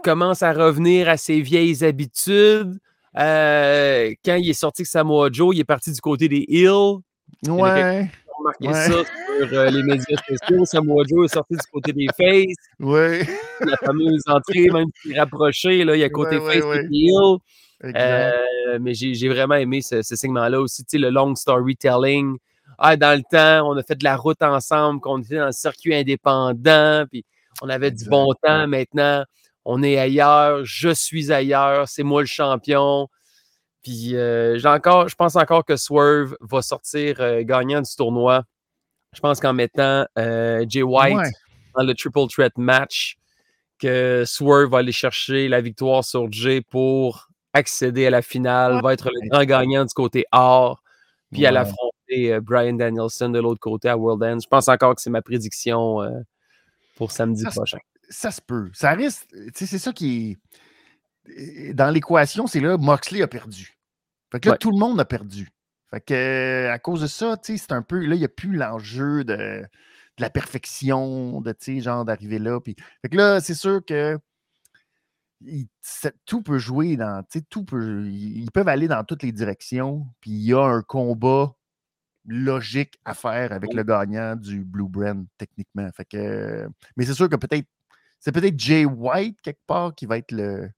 [0.04, 2.80] commence à revenir à ses vieilles habitudes.
[3.18, 7.00] Euh, quand il est sorti que Samoa Joe, il est parti du côté des Hills.
[7.48, 8.10] Ouais.
[8.28, 10.66] On remarqué ça sur euh, les médias sociaux.
[10.66, 12.56] Samoa Joe est sorti du côté des Face.
[12.80, 13.28] Ouais.
[13.60, 17.38] La fameuse entrée, même est rapprochée, là, il y a côté Face et Hills.
[17.84, 22.38] Euh, mais j'ai vraiment aimé ce, segment-là aussi, tu sais, le long storytelling.
[22.78, 25.52] Ah, dans le temps, on a fait de la route ensemble, qu'on était dans le
[25.52, 27.26] circuit indépendant, puis
[27.62, 28.68] on avait du bon temps.
[28.68, 29.26] Maintenant,
[29.66, 33.08] on est ailleurs, je suis ailleurs, c'est moi le champion.
[33.84, 38.44] Puis euh, encore, je pense encore que Swerve va sortir euh, gagnant du tournoi.
[39.14, 41.34] Je pense qu'en mettant Jay White
[41.76, 43.18] dans le triple threat match,
[43.80, 48.94] que Swerve va aller chercher la victoire sur Jay pour accéder à la finale, va
[48.94, 50.82] être le grand gagnant du côté or,
[51.32, 54.40] puis à l'affronter Brian Danielson de l'autre côté à World End.
[54.42, 56.00] Je pense encore que c'est ma prédiction
[56.96, 57.80] pour samedi prochain
[58.12, 58.70] ça se peut.
[58.74, 59.28] Ça risque.
[59.56, 60.38] C'est ça qui
[61.28, 61.74] est.
[61.74, 63.78] Dans l'équation, c'est là, Moxley a perdu.
[64.32, 65.50] Fait que là, tout le monde a perdu.
[65.90, 68.00] Fait que à cause de ça, c'est un peu.
[68.06, 69.66] Là, il n'y a plus l'enjeu de,
[70.18, 72.60] la perfection, de genre d'arriver là.
[72.64, 72.76] Fait
[73.10, 74.18] que là, c'est sûr que
[76.26, 77.26] tout peut jouer dans.
[77.50, 80.08] Tout peut, ils peuvent aller dans toutes les directions.
[80.20, 81.56] Puis il y a un combat
[82.26, 85.90] logique à faire avec le gagnant du Blue Brand, techniquement.
[85.96, 87.68] Fait que, mais c'est sûr que peut-être
[88.20, 90.70] c'est peut-être Jay White, quelque part, qui va être le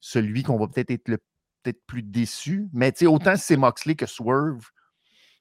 [0.00, 1.18] celui qu'on va peut-être être le
[1.62, 2.68] peut-être plus déçu.
[2.72, 4.70] Mais autant c'est Moxley que Swerve,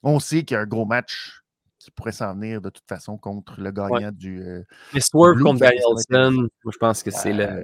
[0.04, 1.41] on sait qu'il y a un gros match
[1.80, 4.41] qui pourrait s'en venir de toute façon contre le gagnant du.
[4.41, 7.63] Euh, Mais Swerve contre Danielson, je pense que c'est le.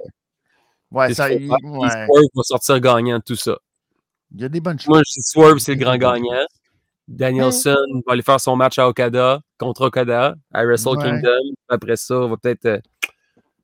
[0.92, 1.28] Ouais, ça.
[1.28, 3.56] Swerve va sortir gagnant de tout ça.
[4.34, 4.88] Il y a des bonnes choses.
[4.88, 6.46] Moi, je Swerve, c'est le grand gagnant.
[7.08, 11.54] Danielson va aller faire son match à Okada contre Okada à Wrestle Kingdom.
[11.68, 12.78] Après ça, on va peut-être euh,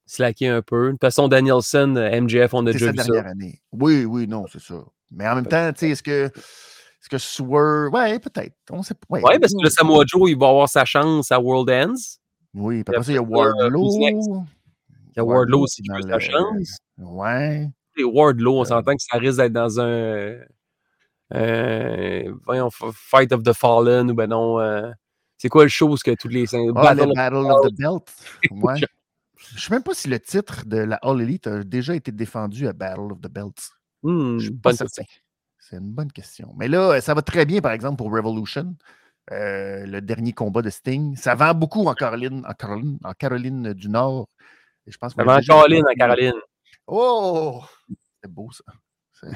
[0.07, 0.87] slacker un peu.
[0.87, 3.31] De toute façon, Danielson, euh, MJF, on a déjà vu dernière ça.
[3.31, 3.61] Année.
[3.73, 4.83] Oui, oui, non, c'est ça.
[5.11, 6.27] Mais en même temps, tu sais, est-ce que.
[6.27, 7.93] Est-ce que Swerve.
[7.93, 8.55] Ouais, peut-être.
[8.71, 9.19] On sait pas.
[9.21, 12.19] Ouais, parce que le Samoa Joe, il va avoir sa chance à World Ends.
[12.55, 14.45] Oui, puis après ça, il y a Wardlow.
[15.11, 16.79] Il y a Wardlow aussi qui a sa chance.
[16.99, 17.69] Ouais.
[17.97, 18.65] Et Wardlow, on euh.
[18.65, 20.37] s'entend que ça risque d'être dans un.
[21.35, 24.61] Euh, voyons, Fight of the Fallen ou ben non.
[24.61, 24.91] Euh,
[25.37, 26.47] c'est quoi le chose que tous les.
[26.55, 28.15] Oh, Battle, Battle of the Belt?
[28.51, 28.81] Ouais.
[29.51, 32.13] Je ne sais même pas si le titre de la All Elite a déjà été
[32.13, 33.71] défendu à Battle of the Belts.
[34.03, 35.05] Hmm, je suis pas certain.
[35.59, 36.55] C'est une bonne question.
[36.57, 38.75] Mais là, ça va très bien, par exemple, pour Revolution,
[39.33, 41.17] euh, le dernier combat de Sting.
[41.17, 44.29] Ça vend beaucoup en Caroline, en Caroline, en Caroline du Nord.
[44.89, 46.41] Et je pense en Caroline, en Caroline.
[46.87, 47.63] Oh!
[48.23, 48.65] C'est beau, ça.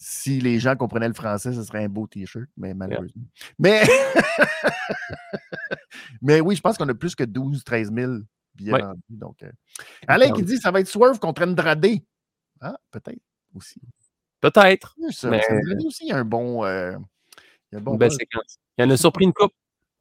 [0.00, 3.24] Si les gens comprenaient le français, ce serait un beau T-shirt, mais malheureusement.
[3.58, 3.82] Mais...
[6.22, 8.12] mais oui, je pense qu'on a plus que 12 13 000
[9.08, 9.50] donc, euh,
[10.06, 11.86] Alain qui dit ça va être Swerve contre Andrade.
[12.60, 13.20] Ah, peut-être
[13.54, 13.80] aussi.
[14.40, 14.94] Peut-être.
[14.98, 15.42] mais...
[15.50, 16.64] Andrade aussi, il y a un bon.
[16.64, 16.96] Euh,
[17.70, 18.10] il, y a un bon ben,
[18.78, 19.52] il en a surpris une coupe.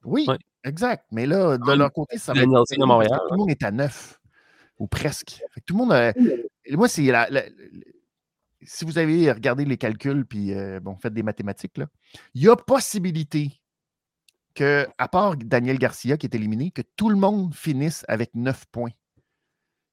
[0.04, 0.28] Oui,
[0.63, 1.06] exact.
[1.12, 4.16] Mais là, de leur côté, ça va être, tout le monde est à neuf.
[4.80, 5.42] Ou presque.
[5.66, 6.13] tout le monde.
[6.72, 7.28] moi, c'est la,
[8.63, 11.80] si vous avez regardé les calculs puis euh, bon, faites des mathématiques,
[12.34, 13.62] il y a possibilité
[14.56, 18.66] que, à part Daniel Garcia qui est éliminé, que tout le monde finisse avec 9
[18.72, 18.92] points.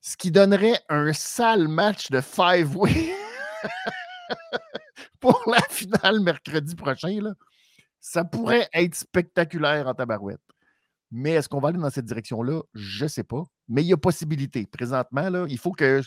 [0.01, 3.15] Ce qui donnerait un sale match de five-way
[5.21, 7.19] pour la finale mercredi prochain.
[8.01, 10.41] Ça pourrait être spectaculaire en tabarouette.
[11.11, 12.63] Mais est-ce qu'on va aller dans cette direction-là?
[12.75, 13.45] Je ne sais pas.
[13.69, 14.67] Mais il y a possibilité.
[14.67, 16.03] Présentement, là, il faut que,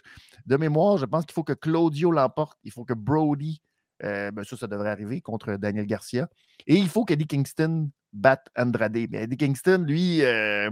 [0.45, 2.57] de mémoire, je pense qu'il faut que Claudio l'emporte.
[2.63, 3.61] Il faut que Brody,
[4.03, 6.29] euh, ben ça, ça devrait arriver contre Daniel Garcia.
[6.67, 9.07] Et il faut qu'Eddie Kingston batte Andrade.
[9.09, 10.69] Mais Eddie Kingston, lui, euh,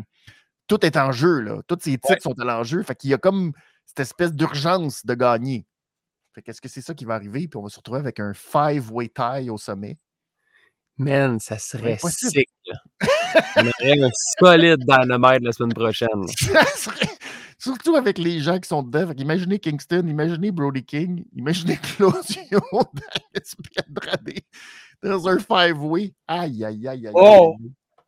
[0.68, 1.40] tout est en jeu.
[1.40, 1.62] Là.
[1.68, 2.84] Tous ses titres sont en jeu.
[2.84, 3.54] Fait qu'il y a comme
[3.86, 5.66] cette espèce d'urgence de gagner.
[6.34, 7.48] Fait qu'est-ce que c'est ça qui va arriver?
[7.48, 9.98] Puis on va se retrouver avec un five-way tie au sommet.
[10.98, 12.50] Man, ça serait sick.
[13.58, 16.26] On aurait un solide dynamite la semaine prochaine.
[17.58, 19.12] Surtout avec les gens qui sont dedans.
[19.18, 24.40] imaginez Kingston, imaginez Brody King, imaginez Claudio Andrade
[25.04, 26.14] dans un five-way.
[26.28, 27.14] Aïe, aïe, aïe, aïe.
[27.14, 27.56] Oh!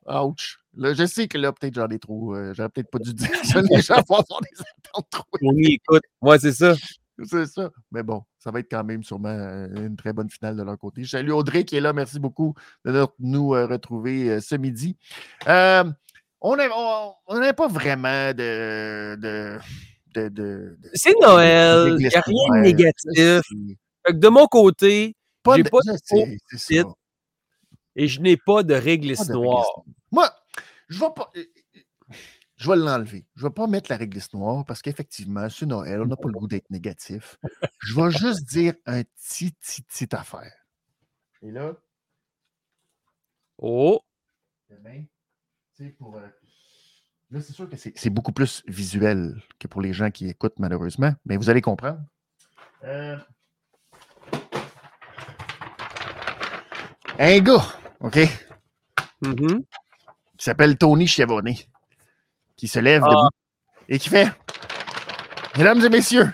[0.08, 0.60] Ouch.
[0.76, 2.36] Là, je sais que là, peut-être j'en ai trop.
[2.36, 3.62] Euh, j'aurais peut-être pas dû dire ça.
[3.69, 5.23] Les gens vont avoir des attentes trop.
[5.41, 6.04] Oui, écoute.
[6.21, 6.76] Moi, c'est ça.
[7.23, 7.69] C'est ça.
[7.91, 10.78] Mais bon, ça va être quand même sûrement euh, une très bonne finale de leur
[10.78, 11.04] côté.
[11.04, 11.92] Salut Audrey qui est là.
[11.92, 12.54] Merci beaucoup
[12.86, 14.96] de nous euh, retrouver euh, ce midi.
[15.46, 19.18] on n'a pas vraiment de.
[19.18, 21.98] de, de, c'est Noël.
[22.00, 23.42] Il n'y a rien de négatif.
[24.10, 25.14] de mon côté,
[25.54, 26.86] j'ai pas de
[27.98, 29.66] et je n'ai pas de réglisse noire.
[30.10, 30.32] Moi,
[30.88, 31.32] je ne vais pas
[32.67, 33.25] je vais l'enlever.
[33.36, 36.27] Je ne vais pas mettre la réglisse noire parce qu'effectivement, c'est Noël, on n'a pas
[36.27, 37.38] le goût d'être négatif.
[37.80, 40.53] Je vais juste dire un petit, petit, petit affaire.
[41.41, 41.73] Et là.
[43.58, 44.01] Oh!
[44.69, 45.06] Demain,
[45.97, 46.17] pour.
[46.17, 46.27] Euh,
[47.32, 51.13] là, c'est sûr que c'est beaucoup plus visuel que pour les gens qui écoutent, malheureusement,
[51.25, 52.01] mais vous allez comprendre.
[52.84, 53.17] Euh,
[57.17, 57.65] un gars,
[58.01, 58.17] OK?
[59.21, 59.63] Mm-hmm.
[60.38, 61.67] Qui s'appelle Tony Chevonnet
[62.58, 63.30] qui se lève debout ah.
[63.88, 64.30] et qui fait
[65.58, 66.32] Mesdames et messieurs,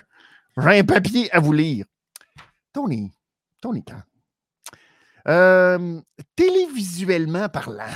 [0.57, 1.85] j'ai un papier à vous lire.
[2.73, 3.11] Tony,
[3.61, 4.01] Tony Khan.
[5.29, 6.01] Euh,
[6.35, 7.93] télévisuellement parlant,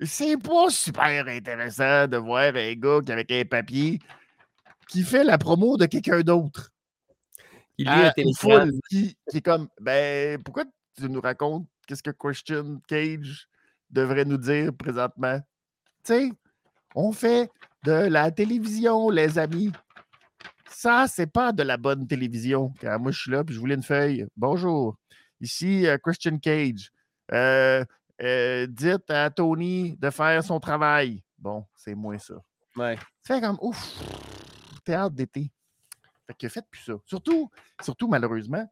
[0.00, 3.98] c'est pas super intéressant de voir un gars qui, avec un papier
[4.88, 6.70] qui fait la promo de quelqu'un d'autre.
[7.76, 8.72] Il lit un téléphone.
[8.88, 10.64] Qui, qui, est comme Ben, pourquoi
[10.96, 13.48] tu nous racontes qu'est-ce que Christian Cage
[13.90, 15.40] devrait nous dire présentement?
[16.04, 16.32] Tu sais,
[16.94, 17.50] on fait
[17.84, 19.72] de la télévision, les amis.
[20.70, 22.72] Ça, c'est pas de la bonne télévision.
[22.80, 24.26] Car moi, je suis là, puis je voulais une feuille.
[24.36, 24.96] Bonjour.
[25.40, 26.90] Ici, euh, Christian Cage.
[27.32, 27.84] Euh,
[28.22, 31.22] euh, dites à Tony de faire son travail.
[31.38, 32.34] Bon, c'est moins ça.
[32.76, 32.96] Ouais.
[32.96, 33.94] Tu fais comme, ouf,
[34.84, 35.50] théâtre d'été.
[36.26, 36.94] Fait que faites plus ça.
[37.06, 38.68] Surtout, surtout, malheureusement,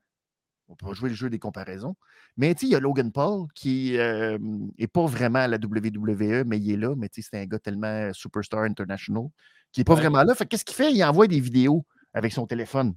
[0.68, 1.96] on peut jouer le jeu des comparaisons.
[2.36, 6.58] Mais il y a Logan Paul qui n'est euh, pas vraiment à la WWE, mais
[6.58, 6.94] il est là.
[6.96, 9.28] Mais c'est un gars tellement superstar international
[9.72, 10.34] qui n'est pas vraiment là.
[10.34, 10.92] Fait qu'est-ce qu'il fait?
[10.92, 12.94] Il envoie des vidéos avec son téléphone.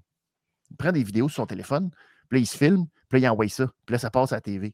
[0.72, 1.90] Il prend des vidéos sur son téléphone,
[2.30, 3.72] puis là, il se filme, puis là, il envoie ça.
[3.86, 4.74] Puis là, ça passe à la TV.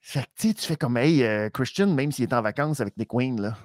[0.00, 3.12] Fait que tu fais comme, hey, euh, Christian, même s'il est en vacances avec Nick
[3.14, 3.56] Wayne, là,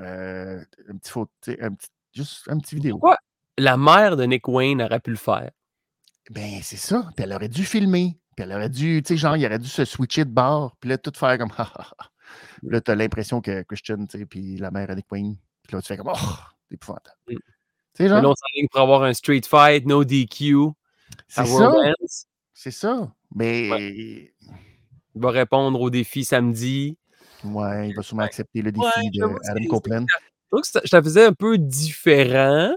[0.00, 2.96] euh, un petit photo, un petit, juste un petit vidéo.
[2.96, 3.18] Pourquoi
[3.56, 5.50] la mère de Nick Wayne aurait pu le faire?
[6.30, 7.08] Ben, c'est ça.
[7.16, 8.18] Puis elle aurait dû filmer.
[8.36, 10.76] Puis elle aurait dû, tu sais, genre, il aurait dû se switcher de bord.
[10.80, 11.50] Puis là, tout faire comme,
[12.62, 15.36] Là, tu as l'impression que Christian, tu sais, puis la mère Nick Wayne.
[15.62, 16.28] Puis là, tu fais comme, oh,
[16.68, 17.16] c'est épouvantable.
[17.28, 17.34] Mm.
[17.34, 17.40] Tu
[17.94, 18.22] sais, genre.
[18.22, 20.70] Là, on pour avoir un street fight, no DQ.
[21.28, 21.72] C'est ça.
[22.52, 23.12] C'est ça.
[23.34, 24.32] Mais.
[25.14, 26.96] Il va répondre au défi samedi.
[27.42, 30.06] Ouais, il va sûrement accepter le défi de Adam Copeland.
[30.52, 32.74] Donc, je la faisais un peu différent.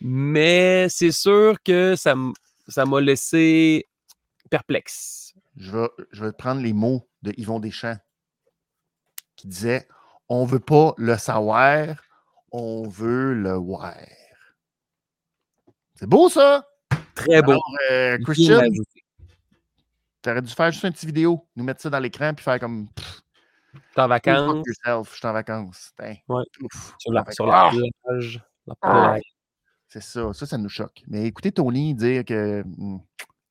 [0.00, 2.14] Mais c'est sûr que ça
[2.84, 3.88] m'a laissé
[4.50, 5.34] perplexe.
[5.56, 7.98] Je vais, je vais prendre les mots de Yvon Deschamps
[9.36, 9.86] qui disait
[10.28, 11.96] On ne veut pas le savoir,
[12.52, 13.94] on veut le voir.
[15.94, 16.66] C'est beau ça?
[17.14, 17.58] Très beau.
[17.90, 18.62] Euh, Christian,
[20.22, 22.58] tu aurais dû faire juste une petite vidéo, nous mettre ça dans l'écran puis faire
[22.58, 22.88] comme.
[23.94, 24.64] T'es en vacances.
[24.66, 25.92] Je suis en vacances.
[26.00, 26.22] Ouais.
[26.98, 28.40] Sur la, sur la plage.
[28.66, 29.22] La plage.
[29.94, 30.32] C'est ça.
[30.32, 31.04] Ça, ça nous choque.
[31.06, 32.64] Mais écoutez Tony dire que.
[32.64, 32.98] Hmm,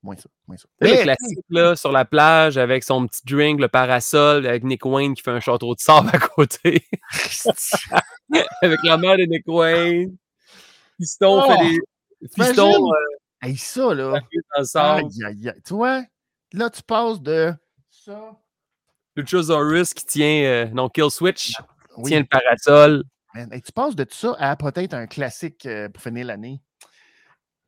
[0.01, 0.67] moins ça, moins ça.
[0.82, 5.13] Le classique, là, sur la plage, avec son petit drink, le parasol, avec Nick Wayne
[5.13, 6.86] qui fait un château de sable à côté.
[8.62, 10.17] avec la mère de Nick Wayne.
[10.99, 11.79] Piston fait des.
[11.79, 12.27] Oh!
[12.36, 12.91] Piston.
[12.91, 14.20] Euh, hey, ça, là.
[14.57, 15.61] Aïe, aïe, aïe.
[15.65, 16.03] Tu vois,
[16.51, 17.53] là, tu passes de
[17.89, 18.34] ça.
[19.15, 20.43] Luchasaurus qui tient.
[20.43, 21.53] Euh, non, Kill Switch.
[21.95, 22.11] Oui.
[22.11, 23.05] Tient le parasol
[23.36, 26.61] tu passes de tout ça à peut-être un classique euh, pour finir l'année.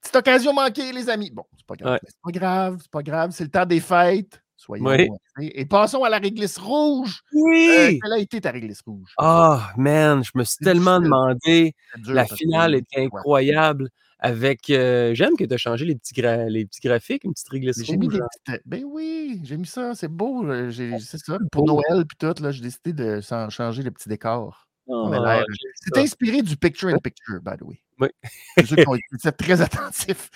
[0.02, 1.32] Petite occasion manquée, les amis.
[1.32, 2.00] Bon, c'est pas grave.
[2.06, 3.32] C'est pas grave, c'est pas grave.
[3.32, 4.40] C'est le temps des fêtes.
[4.58, 5.10] Soyons oui.
[5.40, 7.22] Et passons à la réglisse rouge.
[7.34, 7.68] Oui!
[7.70, 9.14] Euh, quelle a été ta réglisse rouge?
[9.18, 11.74] Ah, oh, man, je me suis tellement demandé.
[12.06, 13.90] la finale était incroyable.
[14.20, 14.70] avec.
[14.70, 17.84] euh, J'aime que tu as changé les petits, gra- les petits graphiques, une petite réglisse
[17.84, 18.14] J'ai mis rouge.
[18.14, 18.28] des là.
[18.46, 20.46] petites- Ben oui, j'ai mis ça, c'est beau.
[20.48, 21.38] euh, C'est ça.
[21.52, 21.66] Pour.
[21.66, 24.65] Noël puis tout, là, j'ai décidé de changer le petit décor.
[24.92, 25.44] Ah,
[25.82, 27.82] C'est inspiré du Picture in Picture, by the way.
[28.00, 28.10] Oui.
[28.58, 30.30] Été très attentifs.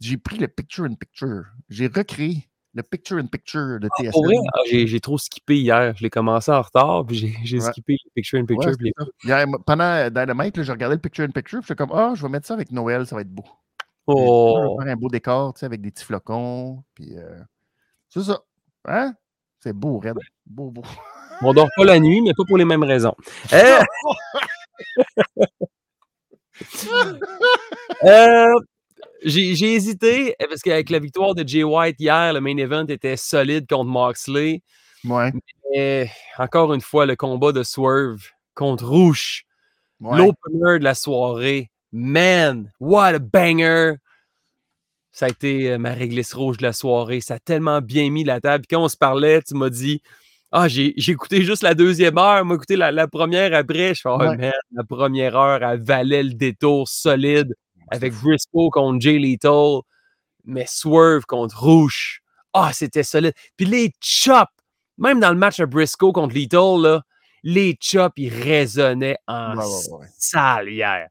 [0.00, 1.44] J'ai pris le Picture in Picture.
[1.68, 4.24] J'ai recréé le Picture in Picture de TSN.
[4.24, 5.94] Vrai, ah, j'ai trop skippé hier.
[5.96, 7.70] Je l'ai commencé en retard, puis j'ai Ouais.
[7.72, 8.72] skippé le picture in Ouais, picture.
[8.80, 8.92] c'est
[9.28, 9.38] ça.
[9.38, 11.58] Hier, pendant euh, Dynamite, j'ai regardé le Picture in Picture.
[11.58, 13.44] puis J'étais comme, ah, je vais mettre ça avec Noël, ça va être beau.
[14.08, 16.82] Je Oh, vais faire un beau décor, tu sais, avec des petits flocons.
[16.94, 17.40] Puis, euh,
[18.08, 18.40] c'est ça.
[18.86, 19.14] Hein?
[19.60, 20.16] C'est beau, Red.
[20.46, 20.82] Beau, beau.
[21.42, 23.14] on dort pas la nuit, mais pas pour les mêmes raisons.
[26.82, 27.04] Euh,
[28.04, 28.60] euh,
[29.24, 33.16] j'ai hésité euh, parce qu'avec la victoire de Jay White hier, le main event était
[33.16, 34.62] solide contre Moxley.
[35.04, 35.32] Ouais.
[35.74, 36.06] Et
[36.38, 38.20] encore une fois, le combat de Swerve
[38.54, 39.44] contre Rouge.
[40.00, 40.18] ouais.
[40.18, 41.70] L'opener de la soirée.
[41.92, 43.94] Man, what a banger!
[45.12, 47.20] Ça a été ma réglisse rouge de la soirée.
[47.20, 48.64] Ça a tellement bien mis la table.
[48.66, 50.02] Puis quand on se parlait, tu m'as dit
[50.52, 52.44] Ah, j'ai écouté juste la deuxième heure.
[52.44, 53.94] Moi, écouté la, la première après.
[53.94, 54.36] Je fais Oh, Ouais.
[54.36, 57.54] man, la première heure, elle valait le détour solide
[57.90, 59.80] avec Briscoe contre Jay Lethal.
[60.44, 62.20] Mais Swerve contre Rouge.
[62.52, 63.34] Ah, c'était solide.
[63.56, 64.50] Puis les chops,
[64.98, 67.02] même dans le match de Briscoe contre là,
[67.44, 71.06] les chops, ils résonnaient en Ouais, salle hier.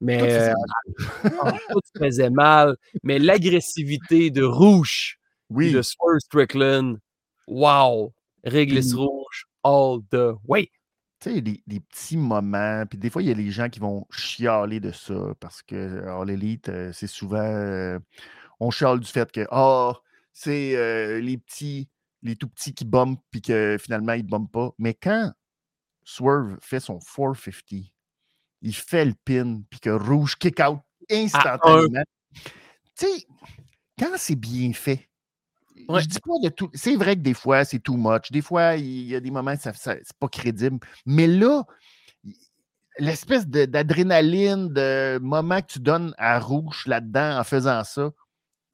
[0.00, 2.76] Mais Tout faisait euh, ah, tout faisait mal.
[3.02, 5.18] Mais l'agressivité de Rouge
[5.50, 5.70] Oui.
[5.72, 6.98] de Swerve Strickland,
[7.46, 8.12] wow!
[8.44, 10.70] Réglisse rouge all the way.
[11.20, 12.84] Tu sais, des, des petits moments.
[12.86, 16.06] Puis des fois, il y a des gens qui vont chialer de ça parce que
[16.06, 17.38] All Elite, euh, c'est souvent.
[17.38, 17.98] euh,
[18.60, 19.94] on chiale du fait que, ah,
[20.32, 21.88] c'est euh, les petits,
[22.22, 24.72] les tout petits qui bombent, puis que finalement, ils ne bombent pas.
[24.78, 25.32] Mais quand
[26.04, 27.92] Swerve fait son 450,
[28.62, 30.80] il fait le pin, puis que Rouge kick out
[31.10, 32.04] instantanément.
[32.96, 33.26] Tu sais,
[33.98, 35.08] quand c'est bien fait,
[35.88, 36.00] Ouais.
[36.02, 36.70] je dis pas de tout.
[36.74, 38.30] C'est vrai que des fois, c'est too much.
[38.30, 40.78] Des fois, il y a des moments ça, ça- c'est pas crédible.
[41.04, 41.64] Mais là,
[42.98, 48.10] l'espèce de- d'adrénaline, de moment que tu donnes à Rouge là-dedans en faisant ça,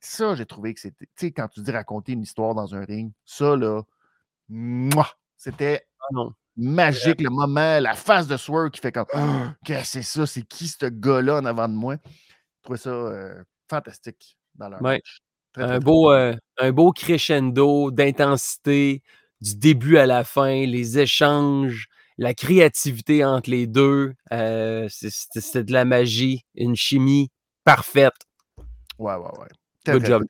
[0.01, 1.07] ça, j'ai trouvé que c'était.
[1.17, 3.83] Tu sais, quand tu dis raconter une histoire dans un ring, ça, là,
[5.37, 6.25] c'était Ah
[6.57, 10.27] magique, le moment, la face de Swerve qui fait comme Ah, Qu'est-ce que c'est ça?
[10.27, 11.97] C'est qui ce gars-là en avant de moi?
[12.05, 14.97] Je trouvais ça euh, fantastique dans leur Ouais.
[14.97, 15.21] match.
[15.53, 19.03] Très, très, Un beau, euh, un beau crescendo d'intensité
[19.41, 21.89] du début à la fin, les échanges,
[22.19, 24.15] la créativité entre les deux.
[24.33, 27.31] euh, c'est- C'était de la magie, une chimie
[27.65, 28.13] parfaite.
[28.99, 29.49] Ouais, ouais, ouais.
[29.85, 30.25] Très, Good très, job.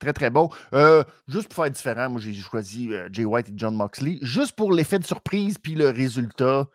[0.00, 0.32] Très, très.
[0.72, 4.52] Euh, juste pour faire différent, moi, j'ai choisi euh, Jay White et John Moxley, juste
[4.56, 6.66] pour l'effet de surprise puis le résultat.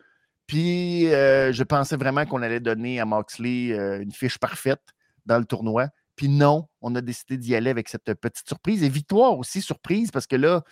[0.46, 4.80] Puis, euh, je pensais vraiment qu'on allait donner à Moxley euh, une fiche parfaite
[5.26, 5.88] dans le tournoi.
[6.16, 8.82] Puis non, on a décidé d'y aller avec cette petite surprise.
[8.82, 10.62] Et victoire aussi, surprise, parce que là,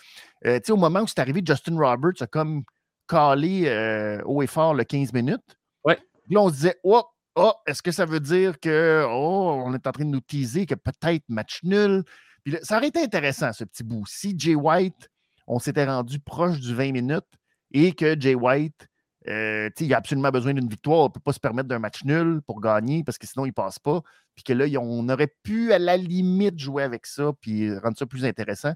[0.45, 2.63] euh, tu sais, au moment où c'est arrivé, Justin Roberts a comme
[3.07, 5.55] calé euh, haut et fort le 15 minutes.
[5.83, 5.99] Ouais.
[6.25, 7.03] Puis Là, on se disait, oh,
[7.35, 10.65] oh, est-ce que ça veut dire que, oh, on est en train de nous teaser
[10.65, 12.03] que peut-être match nul?
[12.43, 14.05] Puis là, ça aurait été intéressant, ce petit bout.
[14.07, 15.09] Si Jay White,
[15.47, 17.25] on s'était rendu proche du 20 minutes
[17.71, 18.87] et que Jay White,
[19.27, 21.67] euh, tu sais, il a absolument besoin d'une victoire, on ne peut pas se permettre
[21.67, 24.01] d'un match nul pour gagner parce que sinon, il ne passe pas.
[24.35, 28.05] Puis que là, on aurait pu, à la limite, jouer avec ça puis rendre ça
[28.05, 28.73] plus intéressant.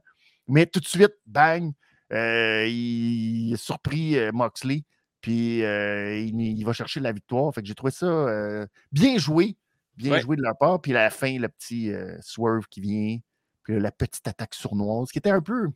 [0.48, 1.72] Mais tout de suite, bang,
[2.12, 4.84] euh, il a surpris euh, Moxley.
[5.22, 7.54] Puis euh, il, il va chercher la victoire.
[7.54, 9.58] Fait que j'ai trouvé ça bien joué.
[9.98, 10.22] Bien Ouais.
[10.22, 10.82] joué de leur part.
[10.82, 11.92] Puis à la fin, le petit
[12.22, 13.18] swerve qui vient.
[13.64, 15.68] Puis la petite attaque sournoise qui était un peu.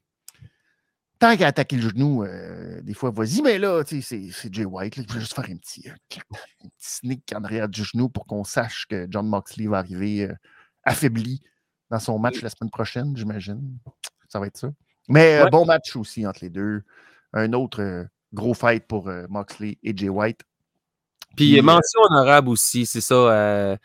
[1.20, 4.66] Tant qu'à attaquer le genou, euh, des fois, vas-y, mais là, tu sais, c'est- Jay
[4.66, 4.98] White.
[4.98, 8.26] là, il veut juste faire un petit, un petit sneak en arrière du genou pour
[8.26, 10.34] qu'on sache que John Moxley va arriver euh,
[10.84, 11.42] affaibli
[11.90, 13.78] dans son match la semaine prochaine, j'imagine.
[14.28, 14.70] Ça va être ça.
[15.08, 15.50] Mais euh, Ouais.
[15.50, 16.82] bon match aussi entre les deux.
[17.34, 20.42] Un autre gros fight pour Moxley et Jay White.
[21.38, 23.78] Puis mention honorable aussi, c'est ça.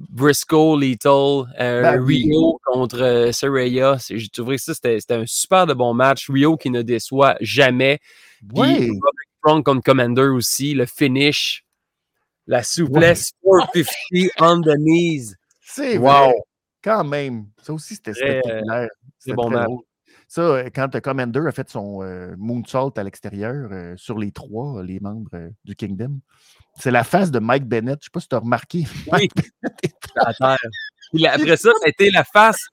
[0.00, 2.24] Euh, Briscoe, Lethal, euh, Ben oui.
[2.24, 3.98] Rio contre euh, Saraya.
[3.98, 6.28] C'est- J'ai trouvé que ça, c'était un super de bon match.
[6.30, 7.98] Rio qui ne déçoit jamais.
[8.40, 8.58] Puis.
[8.58, 9.00] Roderick
[9.38, 10.74] Strong comme Commander aussi.
[10.74, 11.64] Le finish,
[12.46, 15.34] la souplesse, 450 on the knees.
[15.60, 16.08] C'est Wow.
[16.08, 16.34] vrai.
[16.82, 17.46] Quand même.
[17.62, 18.88] Ça aussi, c'était Très, spectaculaire.
[19.18, 19.68] C'était bon match.
[20.28, 24.78] Ça, euh, quand Commander a fait son euh, moonsault à l'extérieur euh, sur les trois,
[24.78, 26.20] euh, les membres euh, du Kingdom,
[26.78, 27.98] c'est la face de Mike Bennett.
[28.00, 28.84] Je ne sais pas si tu as remarqué.
[31.12, 31.26] Oui.
[31.26, 32.66] après ça, ça a été la face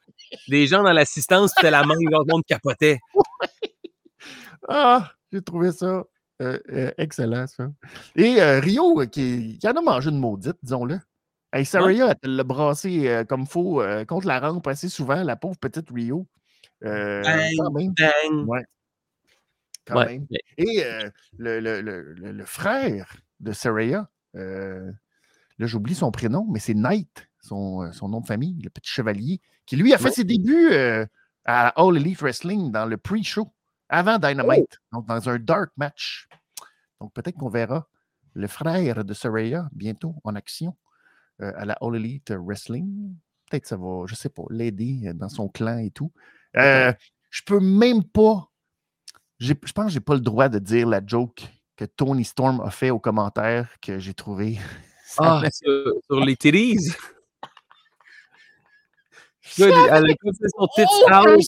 [0.47, 2.99] des gens dans l'assistance, c'était la main, tout le monde capotait.
[4.69, 6.03] Ah, j'ai trouvé ça
[6.97, 7.71] excellent, ça.
[8.15, 10.99] Et Rio, qui, qui en a mangé une maudite, disons-le.
[11.53, 15.35] Hey, Saraya, elle l'a brassé euh, comme faux euh, contre la rampe assez souvent, la
[15.35, 16.25] pauvre petite Rio.
[16.83, 17.21] Euh,
[17.57, 17.93] quand même.
[17.93, 18.47] Bang.
[18.47, 18.65] Ouais.
[19.85, 20.19] Quand Ouais.
[20.19, 20.27] même.
[20.57, 24.91] Et euh, le, le- le- le- le frère de Saraya, euh,
[25.57, 29.41] là j'oublie son prénom, mais c'est Knight, son, son nom de famille, le petit chevalier,
[29.65, 30.11] qui lui a fait Ouais.
[30.11, 31.05] ses débuts euh,
[31.45, 33.51] à All Elite Wrestling dans le pre-show,
[33.89, 36.27] avant Dynamite, donc dans un dark match.
[36.99, 37.87] Donc peut-être qu'on verra
[38.33, 40.77] le frère de Saraya bientôt en action
[41.41, 43.15] euh, à la All Elite Wrestling.
[43.49, 46.11] Peut-être ça va, je sais pas, l'aider dans son clan et tout.
[46.57, 46.93] Euh,
[47.29, 48.49] je peux même pas.
[49.39, 51.43] Je pense que j'ai pas le droit de dire la joke
[51.75, 54.59] que Tony Storm a fait aux commentaires que j'ai trouvé.
[55.17, 56.95] Ah, sur, sur les titties?
[59.59, 61.41] Elle a fait son tits Oh, out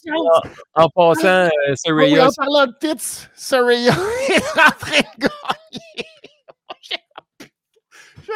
[0.75, 3.93] en, en passant euh, oui, en parlant de tits, Saraya
[4.29, 6.07] est en train de gagner.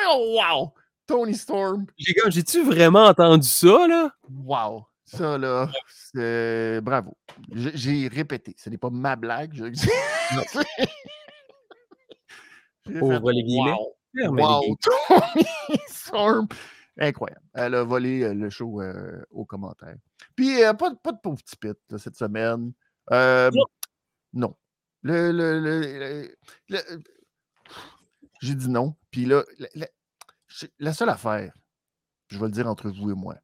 [0.10, 0.74] Oh, wow!
[1.08, 1.88] Tony Storm.
[1.98, 4.12] J'ai comme, j'ai-tu vraiment entendu ça, là?
[4.30, 4.86] Wow!
[5.10, 6.82] Ça, là, c'est...
[6.82, 7.18] Bravo.
[7.52, 8.54] J'ai- répété.
[8.58, 9.54] Ce n'est pas ma blague.
[9.54, 9.64] je-
[12.86, 13.72] J'ai Ouvre fait, les guillemets.
[13.72, 13.94] wow.
[14.30, 14.78] Wow,
[15.88, 16.48] Storm.
[17.00, 17.42] Incroyable.
[17.54, 19.98] Elle a volé euh, le show euh, aux commentaires.
[20.36, 22.72] Puis, euh, pas, de- pas de pauvre petit pit là, cette semaine.
[23.12, 23.66] Euh, Non.
[24.34, 24.56] non.
[25.04, 26.36] Le, le- le- le-
[26.70, 27.02] le-
[28.42, 28.96] J'ai dit non.
[29.12, 29.88] Puis là, la, la-
[30.48, 31.54] j'ai- la seule affaire,
[32.30, 33.36] je vais le dire entre vous et moi,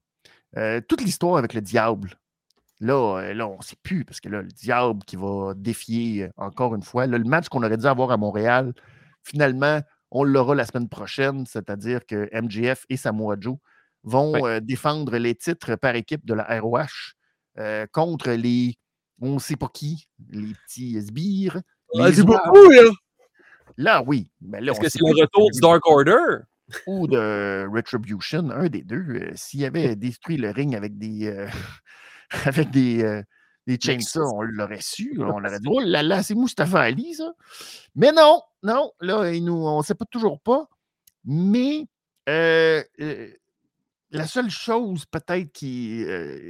[0.58, 2.16] euh, toute l'histoire avec le diable,
[2.80, 6.24] là, euh, là on ne sait plus, parce que là, le diable qui va défier
[6.24, 8.74] euh, encore une fois, là, le match qu'on aurait dû avoir à Montréal,
[9.24, 9.82] finalement,
[10.12, 13.58] on l'aura la semaine prochaine, c'est-à-dire que MJF et Samoa Joe
[14.04, 14.44] vont Ouais.
[14.44, 17.16] euh, défendre les titres par équipe de la ROH
[17.58, 18.76] euh, contre les
[19.22, 21.62] on ne sait pas qui, les petits sbires.
[21.98, 22.92] Ah, c'est beaucoup, là!
[23.78, 24.28] Là, oui.
[24.42, 26.44] Mais là, Est-ce que c'est le retour du Dark Order?
[26.88, 29.04] Ou de Retribution, un des deux.
[29.10, 31.48] euh, S'il avait détruit le ring avec des euh,
[32.46, 33.22] avec des, euh,
[33.68, 35.16] des chainsaws, on l'aurait su.
[35.20, 37.34] On l'aurait dit Oh là là, c'est Mustafa Ali, ça.
[37.96, 40.68] Mais non, non, là, il nous, on ne sait pas toujours pas.
[41.26, 41.86] Mais
[42.30, 42.84] euh,
[44.12, 46.06] la seule chose peut-être qui.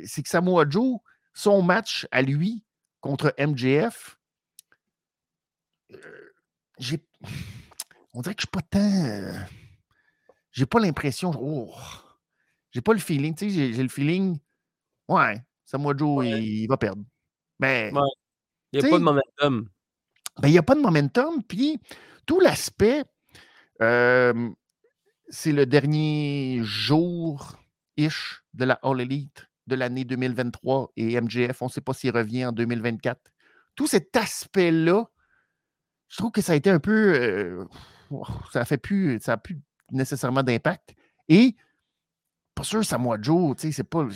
[0.06, 1.00] c'est que Samoa Joe,
[1.34, 2.64] son match à lui
[3.02, 4.18] contre MJF,
[6.80, 7.04] j'ai.
[8.14, 9.46] On dirait que je suis pas tant.
[10.54, 11.32] J'ai pas l'impression.
[11.38, 11.76] Oh,
[12.72, 13.36] j'ai pas le feeling.
[13.36, 14.40] Tu sais, j'ai, le feeling.
[15.10, 17.04] Ouais, Samoa Joe, il, il va perdre.
[17.60, 18.02] Mais Ouais.
[18.72, 19.70] Il n'y a pas de momentum.
[20.42, 21.44] ben, il n'y a pas de momentum.
[21.44, 21.80] Puis
[22.26, 23.04] tout l'aspect,
[23.82, 24.50] euh,
[25.30, 31.72] c'est le dernier jour-ish de la All Elite de l'année 2023 et MJF, on ne
[31.72, 33.20] sait pas s'il revient en 2024.
[33.76, 35.06] Tout cet aspect-là,
[36.10, 37.14] je trouve que ça a été un peu.
[37.14, 37.66] euh,
[38.52, 39.20] ça a fait plus.
[39.22, 39.60] Ça n'a plus
[39.94, 40.96] nécessairement d'impact.
[41.30, 41.56] Et
[42.56, 44.08] pour sûr, Samoa Joe, tu sais, c'est pas.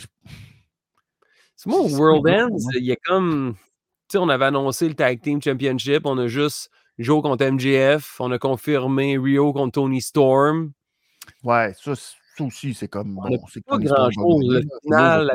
[1.56, 3.54] C'est moi, au World pas Ends, il y a comme.
[4.08, 8.20] Tu sais, on avait annoncé le Tag Team Championship, on a juste Joe contre MJF,
[8.20, 10.72] on a confirmé Rio contre Tony Storm.
[11.44, 13.18] Ouais, ça, ça aussi, c'est comme.
[13.18, 14.48] On Bon, c'est Pas grand-chose.
[14.50, 15.32] La finale,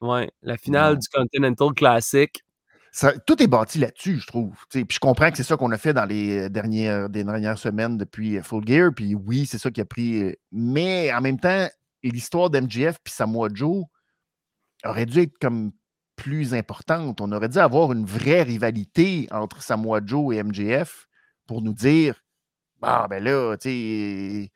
[0.00, 2.44] la, ouais, la finale du Continental Classic.
[2.96, 4.54] Ça- tout est bâti là-dessus, je trouve.
[4.70, 7.98] Puis je comprends que c'est ça qu'on a fait dans les dernières, des dernières semaines
[7.98, 8.90] depuis euh, Full Gear.
[8.94, 10.22] Puis oui, c'est ça qui a pris.
[10.22, 11.68] euh, Mais en même temps,
[12.02, 13.84] l'histoire d'MGF puis Samoa Joe
[14.84, 15.72] aurait dû être comme
[16.16, 17.20] plus importante.
[17.20, 21.06] On aurait dû avoir une vraie rivalité entre Samoa Joe et MJF
[21.46, 22.22] pour nous dire
[22.82, 24.50] Ah, ben là, tu sais,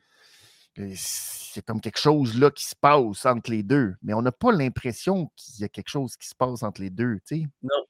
[0.79, 3.95] euh, c'est comme quelque chose là qui se passe entre les deux.
[4.01, 6.89] Mais on n'a pas l'impression qu'il y a quelque chose qui se passe entre les
[6.89, 7.47] deux, tu sais.
[7.61, 7.85] Non.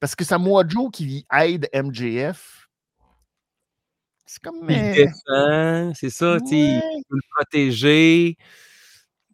[0.00, 2.68] Parce que Samoa Joe qui aide MJF,
[4.26, 4.68] c'est comme.
[4.68, 8.36] Il euh, défend, c'est ça, tu sais, il ouais, veut le protéger.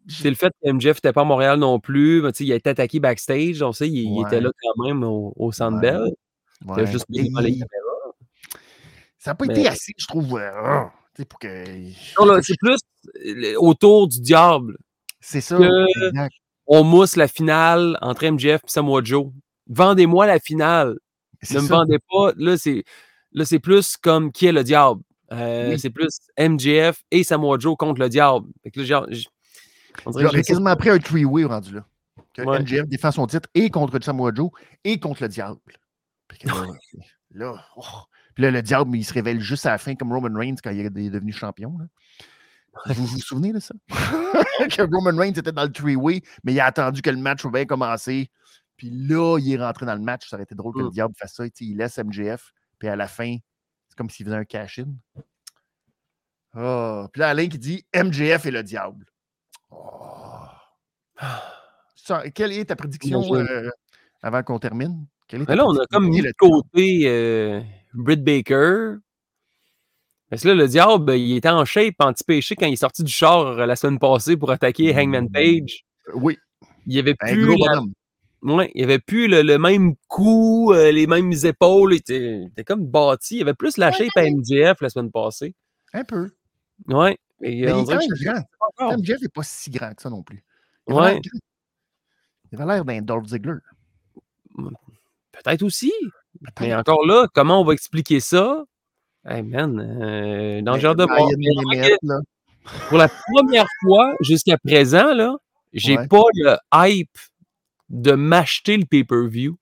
[0.07, 2.21] C'est le fait que MJF n'était pas à Montréal non plus.
[2.21, 3.61] mais il a été attaqué backstage.
[3.61, 4.41] On sait, il, il était Ouais.
[4.41, 5.81] là quand même au, au Centre Ouais.
[5.91, 6.11] Bell.
[6.65, 6.87] Il a ouais.
[6.87, 7.55] juste les caméras.
[9.19, 10.83] ça n'a pas Mais- été assez, je trouve, euh,
[11.15, 11.65] sais, pour que.
[12.25, 12.77] Non, c'est plus
[13.57, 14.77] autour du diable.
[15.21, 15.57] C'est ça.
[16.67, 19.31] On mousse la finale entre MJF et Samoa Joe.
[19.69, 20.97] Vendez-moi la finale.
[21.51, 22.33] Ne me vendez pas.
[22.35, 22.83] Là, c'est
[23.31, 25.01] là, c'est plus comme qui est le diable?
[25.31, 25.79] Euh, Oui.
[25.79, 28.47] C'est plus MJF et Samoa Joe contre le diable.
[28.63, 29.05] Fait que là,
[30.05, 31.85] J'aurais quasiment pris un three-way rendu là.
[32.33, 32.59] Que Ouais.
[32.59, 34.49] MJF défend son titre et contre Samoa Joe
[34.83, 35.59] et contre le diable.
[36.39, 36.47] Que
[37.31, 37.81] là, oh.
[38.33, 40.71] Puis là, le diable, il se révèle juste à la fin comme Roman Reigns quand
[40.71, 41.77] il est devenu champion.
[41.77, 41.85] là.
[42.93, 43.73] Vous vous souvenez de ça?
[43.89, 47.51] que Roman Reigns était dans le three-way, mais il a attendu que le match soit
[47.51, 48.29] bien commencé.
[48.79, 50.29] Puis là, il est rentré dans le match.
[50.29, 51.43] Ça aurait été drôle que le diable fasse ça.
[51.59, 53.35] Il laisse MJF, puis à la fin,
[53.89, 54.85] c'est comme s'il faisait un cash-in.
[56.55, 57.05] Oh.
[57.11, 59.05] Puis là, Alain qui dit MJF et le diable.
[59.69, 60.45] Oh.
[61.97, 63.69] Ça, quelle est ta prédiction euh,
[64.23, 65.05] avant qu'on termine?
[65.27, 67.61] Quelle est ta Mais là, on a comme est mis le de côté euh,
[67.93, 68.93] Britt Baker.
[70.29, 73.11] Parce que là, le diable, il était en shape, anti-péché, quand il est sorti du
[73.11, 75.83] char euh, la semaine passée pour attaquer Hangman Page.
[76.07, 76.37] Euh, Oui,
[76.85, 77.93] Il n'y avait un plus, gros la- bonhomme.
[78.43, 81.93] Ouais, il avait plus le, le même cou, euh, les mêmes épaules.
[81.93, 83.35] Il était, il était comme bâti.
[83.35, 85.53] Il y avait plus la shape à MJF la semaine passée.
[85.93, 86.29] Un peu.
[86.87, 87.17] Ouais.
[87.41, 88.97] Et, Mais on il est que grand.
[88.97, 90.43] MJF n'est pas si grand que ça non plus.
[90.87, 91.21] Il avait Ouais.
[92.51, 93.55] Il avait l'air d'un Dolph Ziggler.
[95.31, 95.93] Peut-être aussi.
[96.41, 96.79] Mais Peut-être.
[96.79, 98.63] encore là, comment on va expliquer ça?
[99.25, 101.05] Hey man, euh, dans le Mais genre de.
[101.37, 101.95] Mais.
[102.87, 105.35] Pour la première fois jusqu'à présent, là,
[105.73, 106.07] j'ai Ouais.
[106.07, 107.17] pas le hype
[107.89, 109.57] de m'acheter le pay-per-view.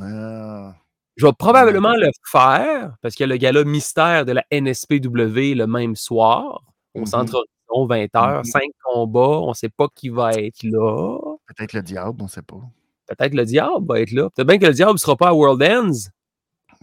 [0.00, 0.74] Ah,
[1.16, 5.54] Je vais probablement le faire parce qu'il y a le gala mystère de la NSPW
[5.54, 6.62] le même soir
[6.94, 7.06] au Mhm.
[7.06, 8.44] centre Horizon, 20h, Mhm.
[8.44, 11.18] 5 combats, on sait pas qui va être là.
[11.46, 12.60] Peut-être le diable, on ne sait pas.
[13.08, 14.30] Peut-être le diable va être là.
[14.30, 16.08] Peut-être bien que le diable ne sera pas à World Ends,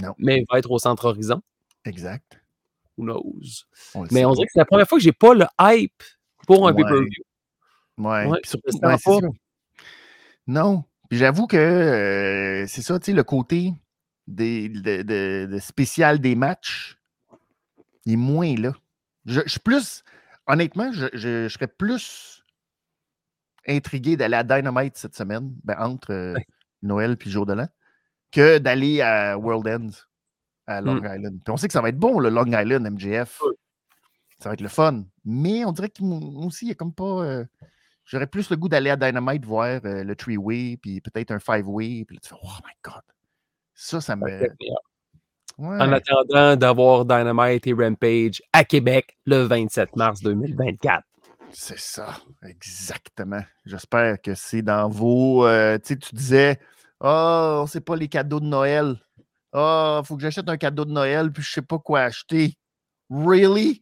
[0.03, 0.13] Non.
[0.19, 1.41] mais il va être au centre Horizon.
[1.85, 2.39] Exact.
[2.97, 3.23] Who knows?
[3.95, 6.03] On Mais sait on dirait que c'est la première fois que j'ai pas le hype
[6.45, 6.83] pour un Ouais.
[6.83, 7.23] pay-per-view.
[7.97, 9.19] Ouais, Ouais, puis surtout, ouais, pas.
[10.47, 10.83] Non.
[11.09, 13.73] Puis j'avoue que euh, c'est ça, tu sais, le côté
[14.27, 16.97] des, de, de- de spécial des matchs,
[18.05, 18.73] il est moins là.
[19.25, 20.03] Je, je suis plus,
[20.47, 22.43] honnêtement, je, je- je serais plus
[23.67, 26.33] intrigué d'aller à Dynamite cette semaine, ben, entre euh.
[26.83, 27.67] Noël puis jour de l'an,
[28.31, 29.89] que d'aller à World End,
[30.67, 31.05] à Long Mm.
[31.15, 31.39] Island.
[31.43, 33.41] Puis on sait que ça va être bon, le Long Island MJF.
[33.41, 33.53] Ouais.
[34.39, 35.03] Ça va être le fun.
[35.25, 37.03] Mais on dirait que moi aussi, il n'y a comme pas.
[37.25, 37.45] euh,
[38.07, 42.05] J'aurais plus le goût d'aller à Dynamite voir euh, le three-way, puis peut-être un five-way.
[42.05, 43.01] Puis là, tu fais, oh my God.
[43.73, 44.25] Ça, ça me.
[45.57, 45.81] Ouais.
[45.81, 51.03] En attendant d'avoir Dynamite et Rampage à Québec le 27 mars 2024.
[51.51, 53.43] C'est ça, exactement.
[53.65, 55.45] J'espère que c'est dans vos.
[55.45, 56.59] euh, tu sais, tu disais,
[57.01, 58.95] oh, on sait pas les cadeaux de Noël.
[59.51, 62.57] Ah, faut que j'achète un cadeau de Noël, puis je sais pas quoi acheter.
[63.09, 63.79] Really?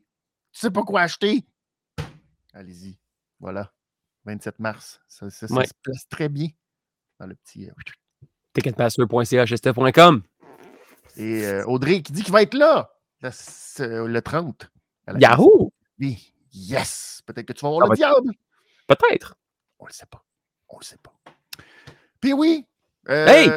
[0.52, 1.46] Tu sais pas quoi acheter?
[2.54, 2.98] Allez-y.
[3.40, 3.75] Voilà.
[4.26, 5.00] 27 mars.
[5.08, 5.66] Ça, ça- ça Ouais.
[5.68, 6.48] se place très bien
[7.20, 7.70] dans le petit.
[7.70, 7.74] euh,
[8.54, 10.24] Ticketmaster.ca, chester.com.
[11.18, 14.70] Et euh, Audrey qui dit qu'il va être là le, ce- le 30.
[15.08, 15.72] à la Yahoo!
[16.00, 16.34] Oui.
[16.52, 17.22] Yes!
[17.26, 18.32] Peut-être que tu vas voir Ah, le bah, diable.
[18.88, 19.36] Peut-être.
[19.80, 20.24] On le sait pas.
[20.70, 21.14] On le sait pas.
[22.20, 22.66] Puis oui,
[23.10, 23.50] euh, Hey!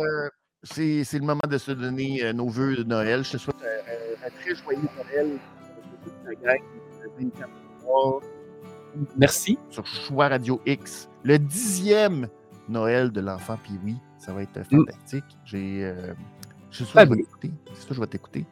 [0.63, 3.25] c'est le moment de se donner nos vœux de Noël.
[3.25, 5.39] Je te souhaite un, un- un très joyeux Noël
[9.17, 9.59] Merci.
[9.71, 11.09] sur Choix Radio X.
[11.25, 12.29] Le dixième
[12.69, 13.59] Noël de l'enfant.
[13.63, 15.25] Puis oui, ça va être fantastique.
[15.45, 15.85] J'ai.
[15.85, 16.15] euh,
[16.71, 17.51] je suis sûr que je vais t'écouter.
[17.75, 18.47] C'est sûr que je vais t'écouter.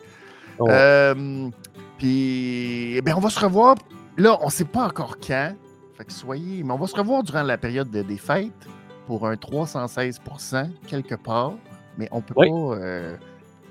[0.58, 0.68] Oh.
[0.70, 1.50] Euh,
[1.98, 3.74] puis, eh bien, on va se revoir.
[4.16, 5.54] Là, on ne sait pas encore quand.
[5.96, 6.62] Fait que soyez.
[6.62, 8.66] Mais on va se revoir durant la période de- des fêtes
[9.06, 11.52] pour un 316% quelque part.
[11.98, 12.48] Mais on peut Oui.
[12.48, 12.56] pas.
[12.82, 13.16] euh,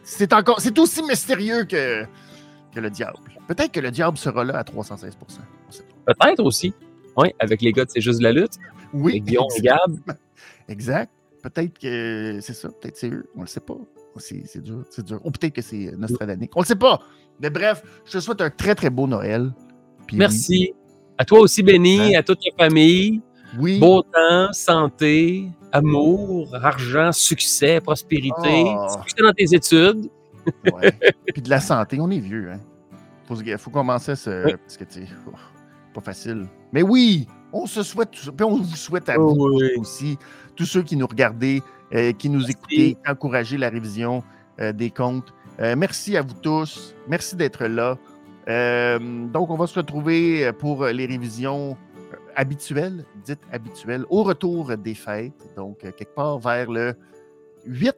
[0.03, 0.59] c'est encore.
[0.61, 2.05] C'est aussi mystérieux que,
[2.74, 3.18] que le diable.
[3.47, 5.45] Peut-être que le diable sera là à 316 On sait pas.
[6.06, 6.74] Peut-être aussi.
[7.18, 8.53] Oui, avec les gars de C'est juste de la lutte.
[8.93, 9.14] Oui.
[9.14, 9.62] Avec Guillaume et.
[9.62, 9.99] Gab.
[10.68, 11.12] Exact.
[11.43, 12.70] Peut-être que c'est ça.
[12.70, 13.26] Peut-être c'est eux.
[13.36, 13.78] On le sait pas.
[14.18, 14.84] C'est c'est dur.
[14.89, 15.20] C'est dur.
[15.24, 16.49] Ou peut-être que c'est Nostradamus.
[16.56, 16.99] On le sait pas.
[17.39, 19.51] Mais bref, je te souhaite un très, très beau Noël.
[20.08, 20.74] Puis oui, Merci.
[21.18, 22.20] À toi aussi, Benny, Hein?
[22.20, 23.22] à toute ta famille.
[23.58, 23.80] Oui.
[23.80, 28.66] Beau temps, santé, amour, argent, succès, prospérité.
[28.66, 28.88] Oh.
[28.99, 30.10] Succès dans tes études.
[30.74, 30.91] Ouais.
[31.34, 32.60] Puis de la santé, on est vieux, hein.
[33.28, 34.45] Faut, faut commencer à se.
[34.45, 34.53] Oui.
[34.64, 35.32] Parce que, tu sais, oh,
[35.95, 36.45] pas facile.
[36.73, 38.11] Mais oui, on se souhaite.
[38.11, 39.71] Puis on vous souhaite à Oh vous oui.
[39.77, 40.17] aussi,
[40.55, 42.51] tous ceux qui nous regardez, euh, qui nous Merci.
[42.51, 44.23] écoutez, qui encouragez la révision
[44.59, 45.33] euh, des comptes.
[45.59, 46.93] Euh, merci à vous tous.
[47.07, 47.97] Merci d'être là.
[48.99, 51.75] Donc, on va se retrouver pour les révisions
[52.35, 55.33] habituelles, dites habituelles, au retour des fêtes.
[55.55, 56.93] Donc, quelque part vers le
[57.65, 57.95] 8.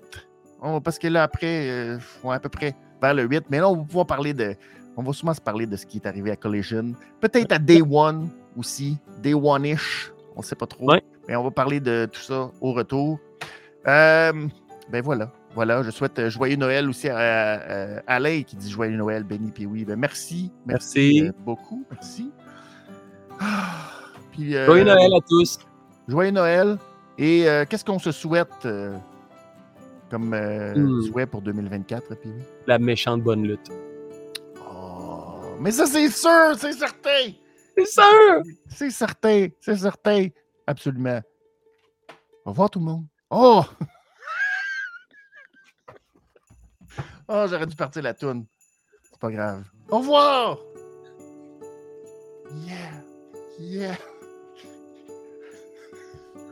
[0.62, 3.44] On- parce que là, après, ouais, à peu près vers le 8.
[3.50, 4.56] Mais là, on va pouvoir parler de.
[4.98, 6.94] On va sûrement se parler de ce qui est arrivé à Collision.
[7.22, 8.98] Peut-être à Day One aussi.
[9.22, 10.12] Day One-ish.
[10.36, 10.90] On ne sait pas trop.
[10.92, 11.04] Ouais.
[11.28, 13.20] Mais on va parler de tout ça au retour.
[13.88, 14.34] Euh,
[14.92, 15.32] ben voilà.
[15.54, 15.84] Voilà.
[15.84, 19.66] Je souhaite joyeux Noël aussi à, à- à Alain qui dit joyeux Noël, Benny puis
[19.68, 19.86] oui.
[19.86, 20.52] Ben merci.
[20.66, 21.28] Merci.
[21.28, 21.84] euh, beaucoup.
[21.92, 22.32] Merci.
[23.40, 23.92] Ah,
[24.32, 25.60] puis, euh, Joyeux Noël à tous.
[26.08, 26.78] Joyeux Noël.
[27.20, 28.96] Et euh, qu'est-ce qu'on se souhaite euh,
[30.10, 31.02] comme Hmm.
[31.04, 32.42] souhait pour 2024, puis oui?
[32.68, 33.72] La méchante bonne lutte.
[35.60, 37.34] Mais ça, c'est sûr, c'est certain.
[37.78, 38.44] C'est sûr!
[38.70, 40.28] C'est certain, c'est certain.
[40.66, 41.22] Absolument.
[42.46, 43.06] Au revoir, tout le monde.
[43.30, 43.64] Oh!
[47.28, 48.46] oh, j'aurais dû partir la toune.
[49.04, 49.64] C'est pas grave.
[49.90, 50.60] Au revoir!
[53.60, 53.96] Yeah.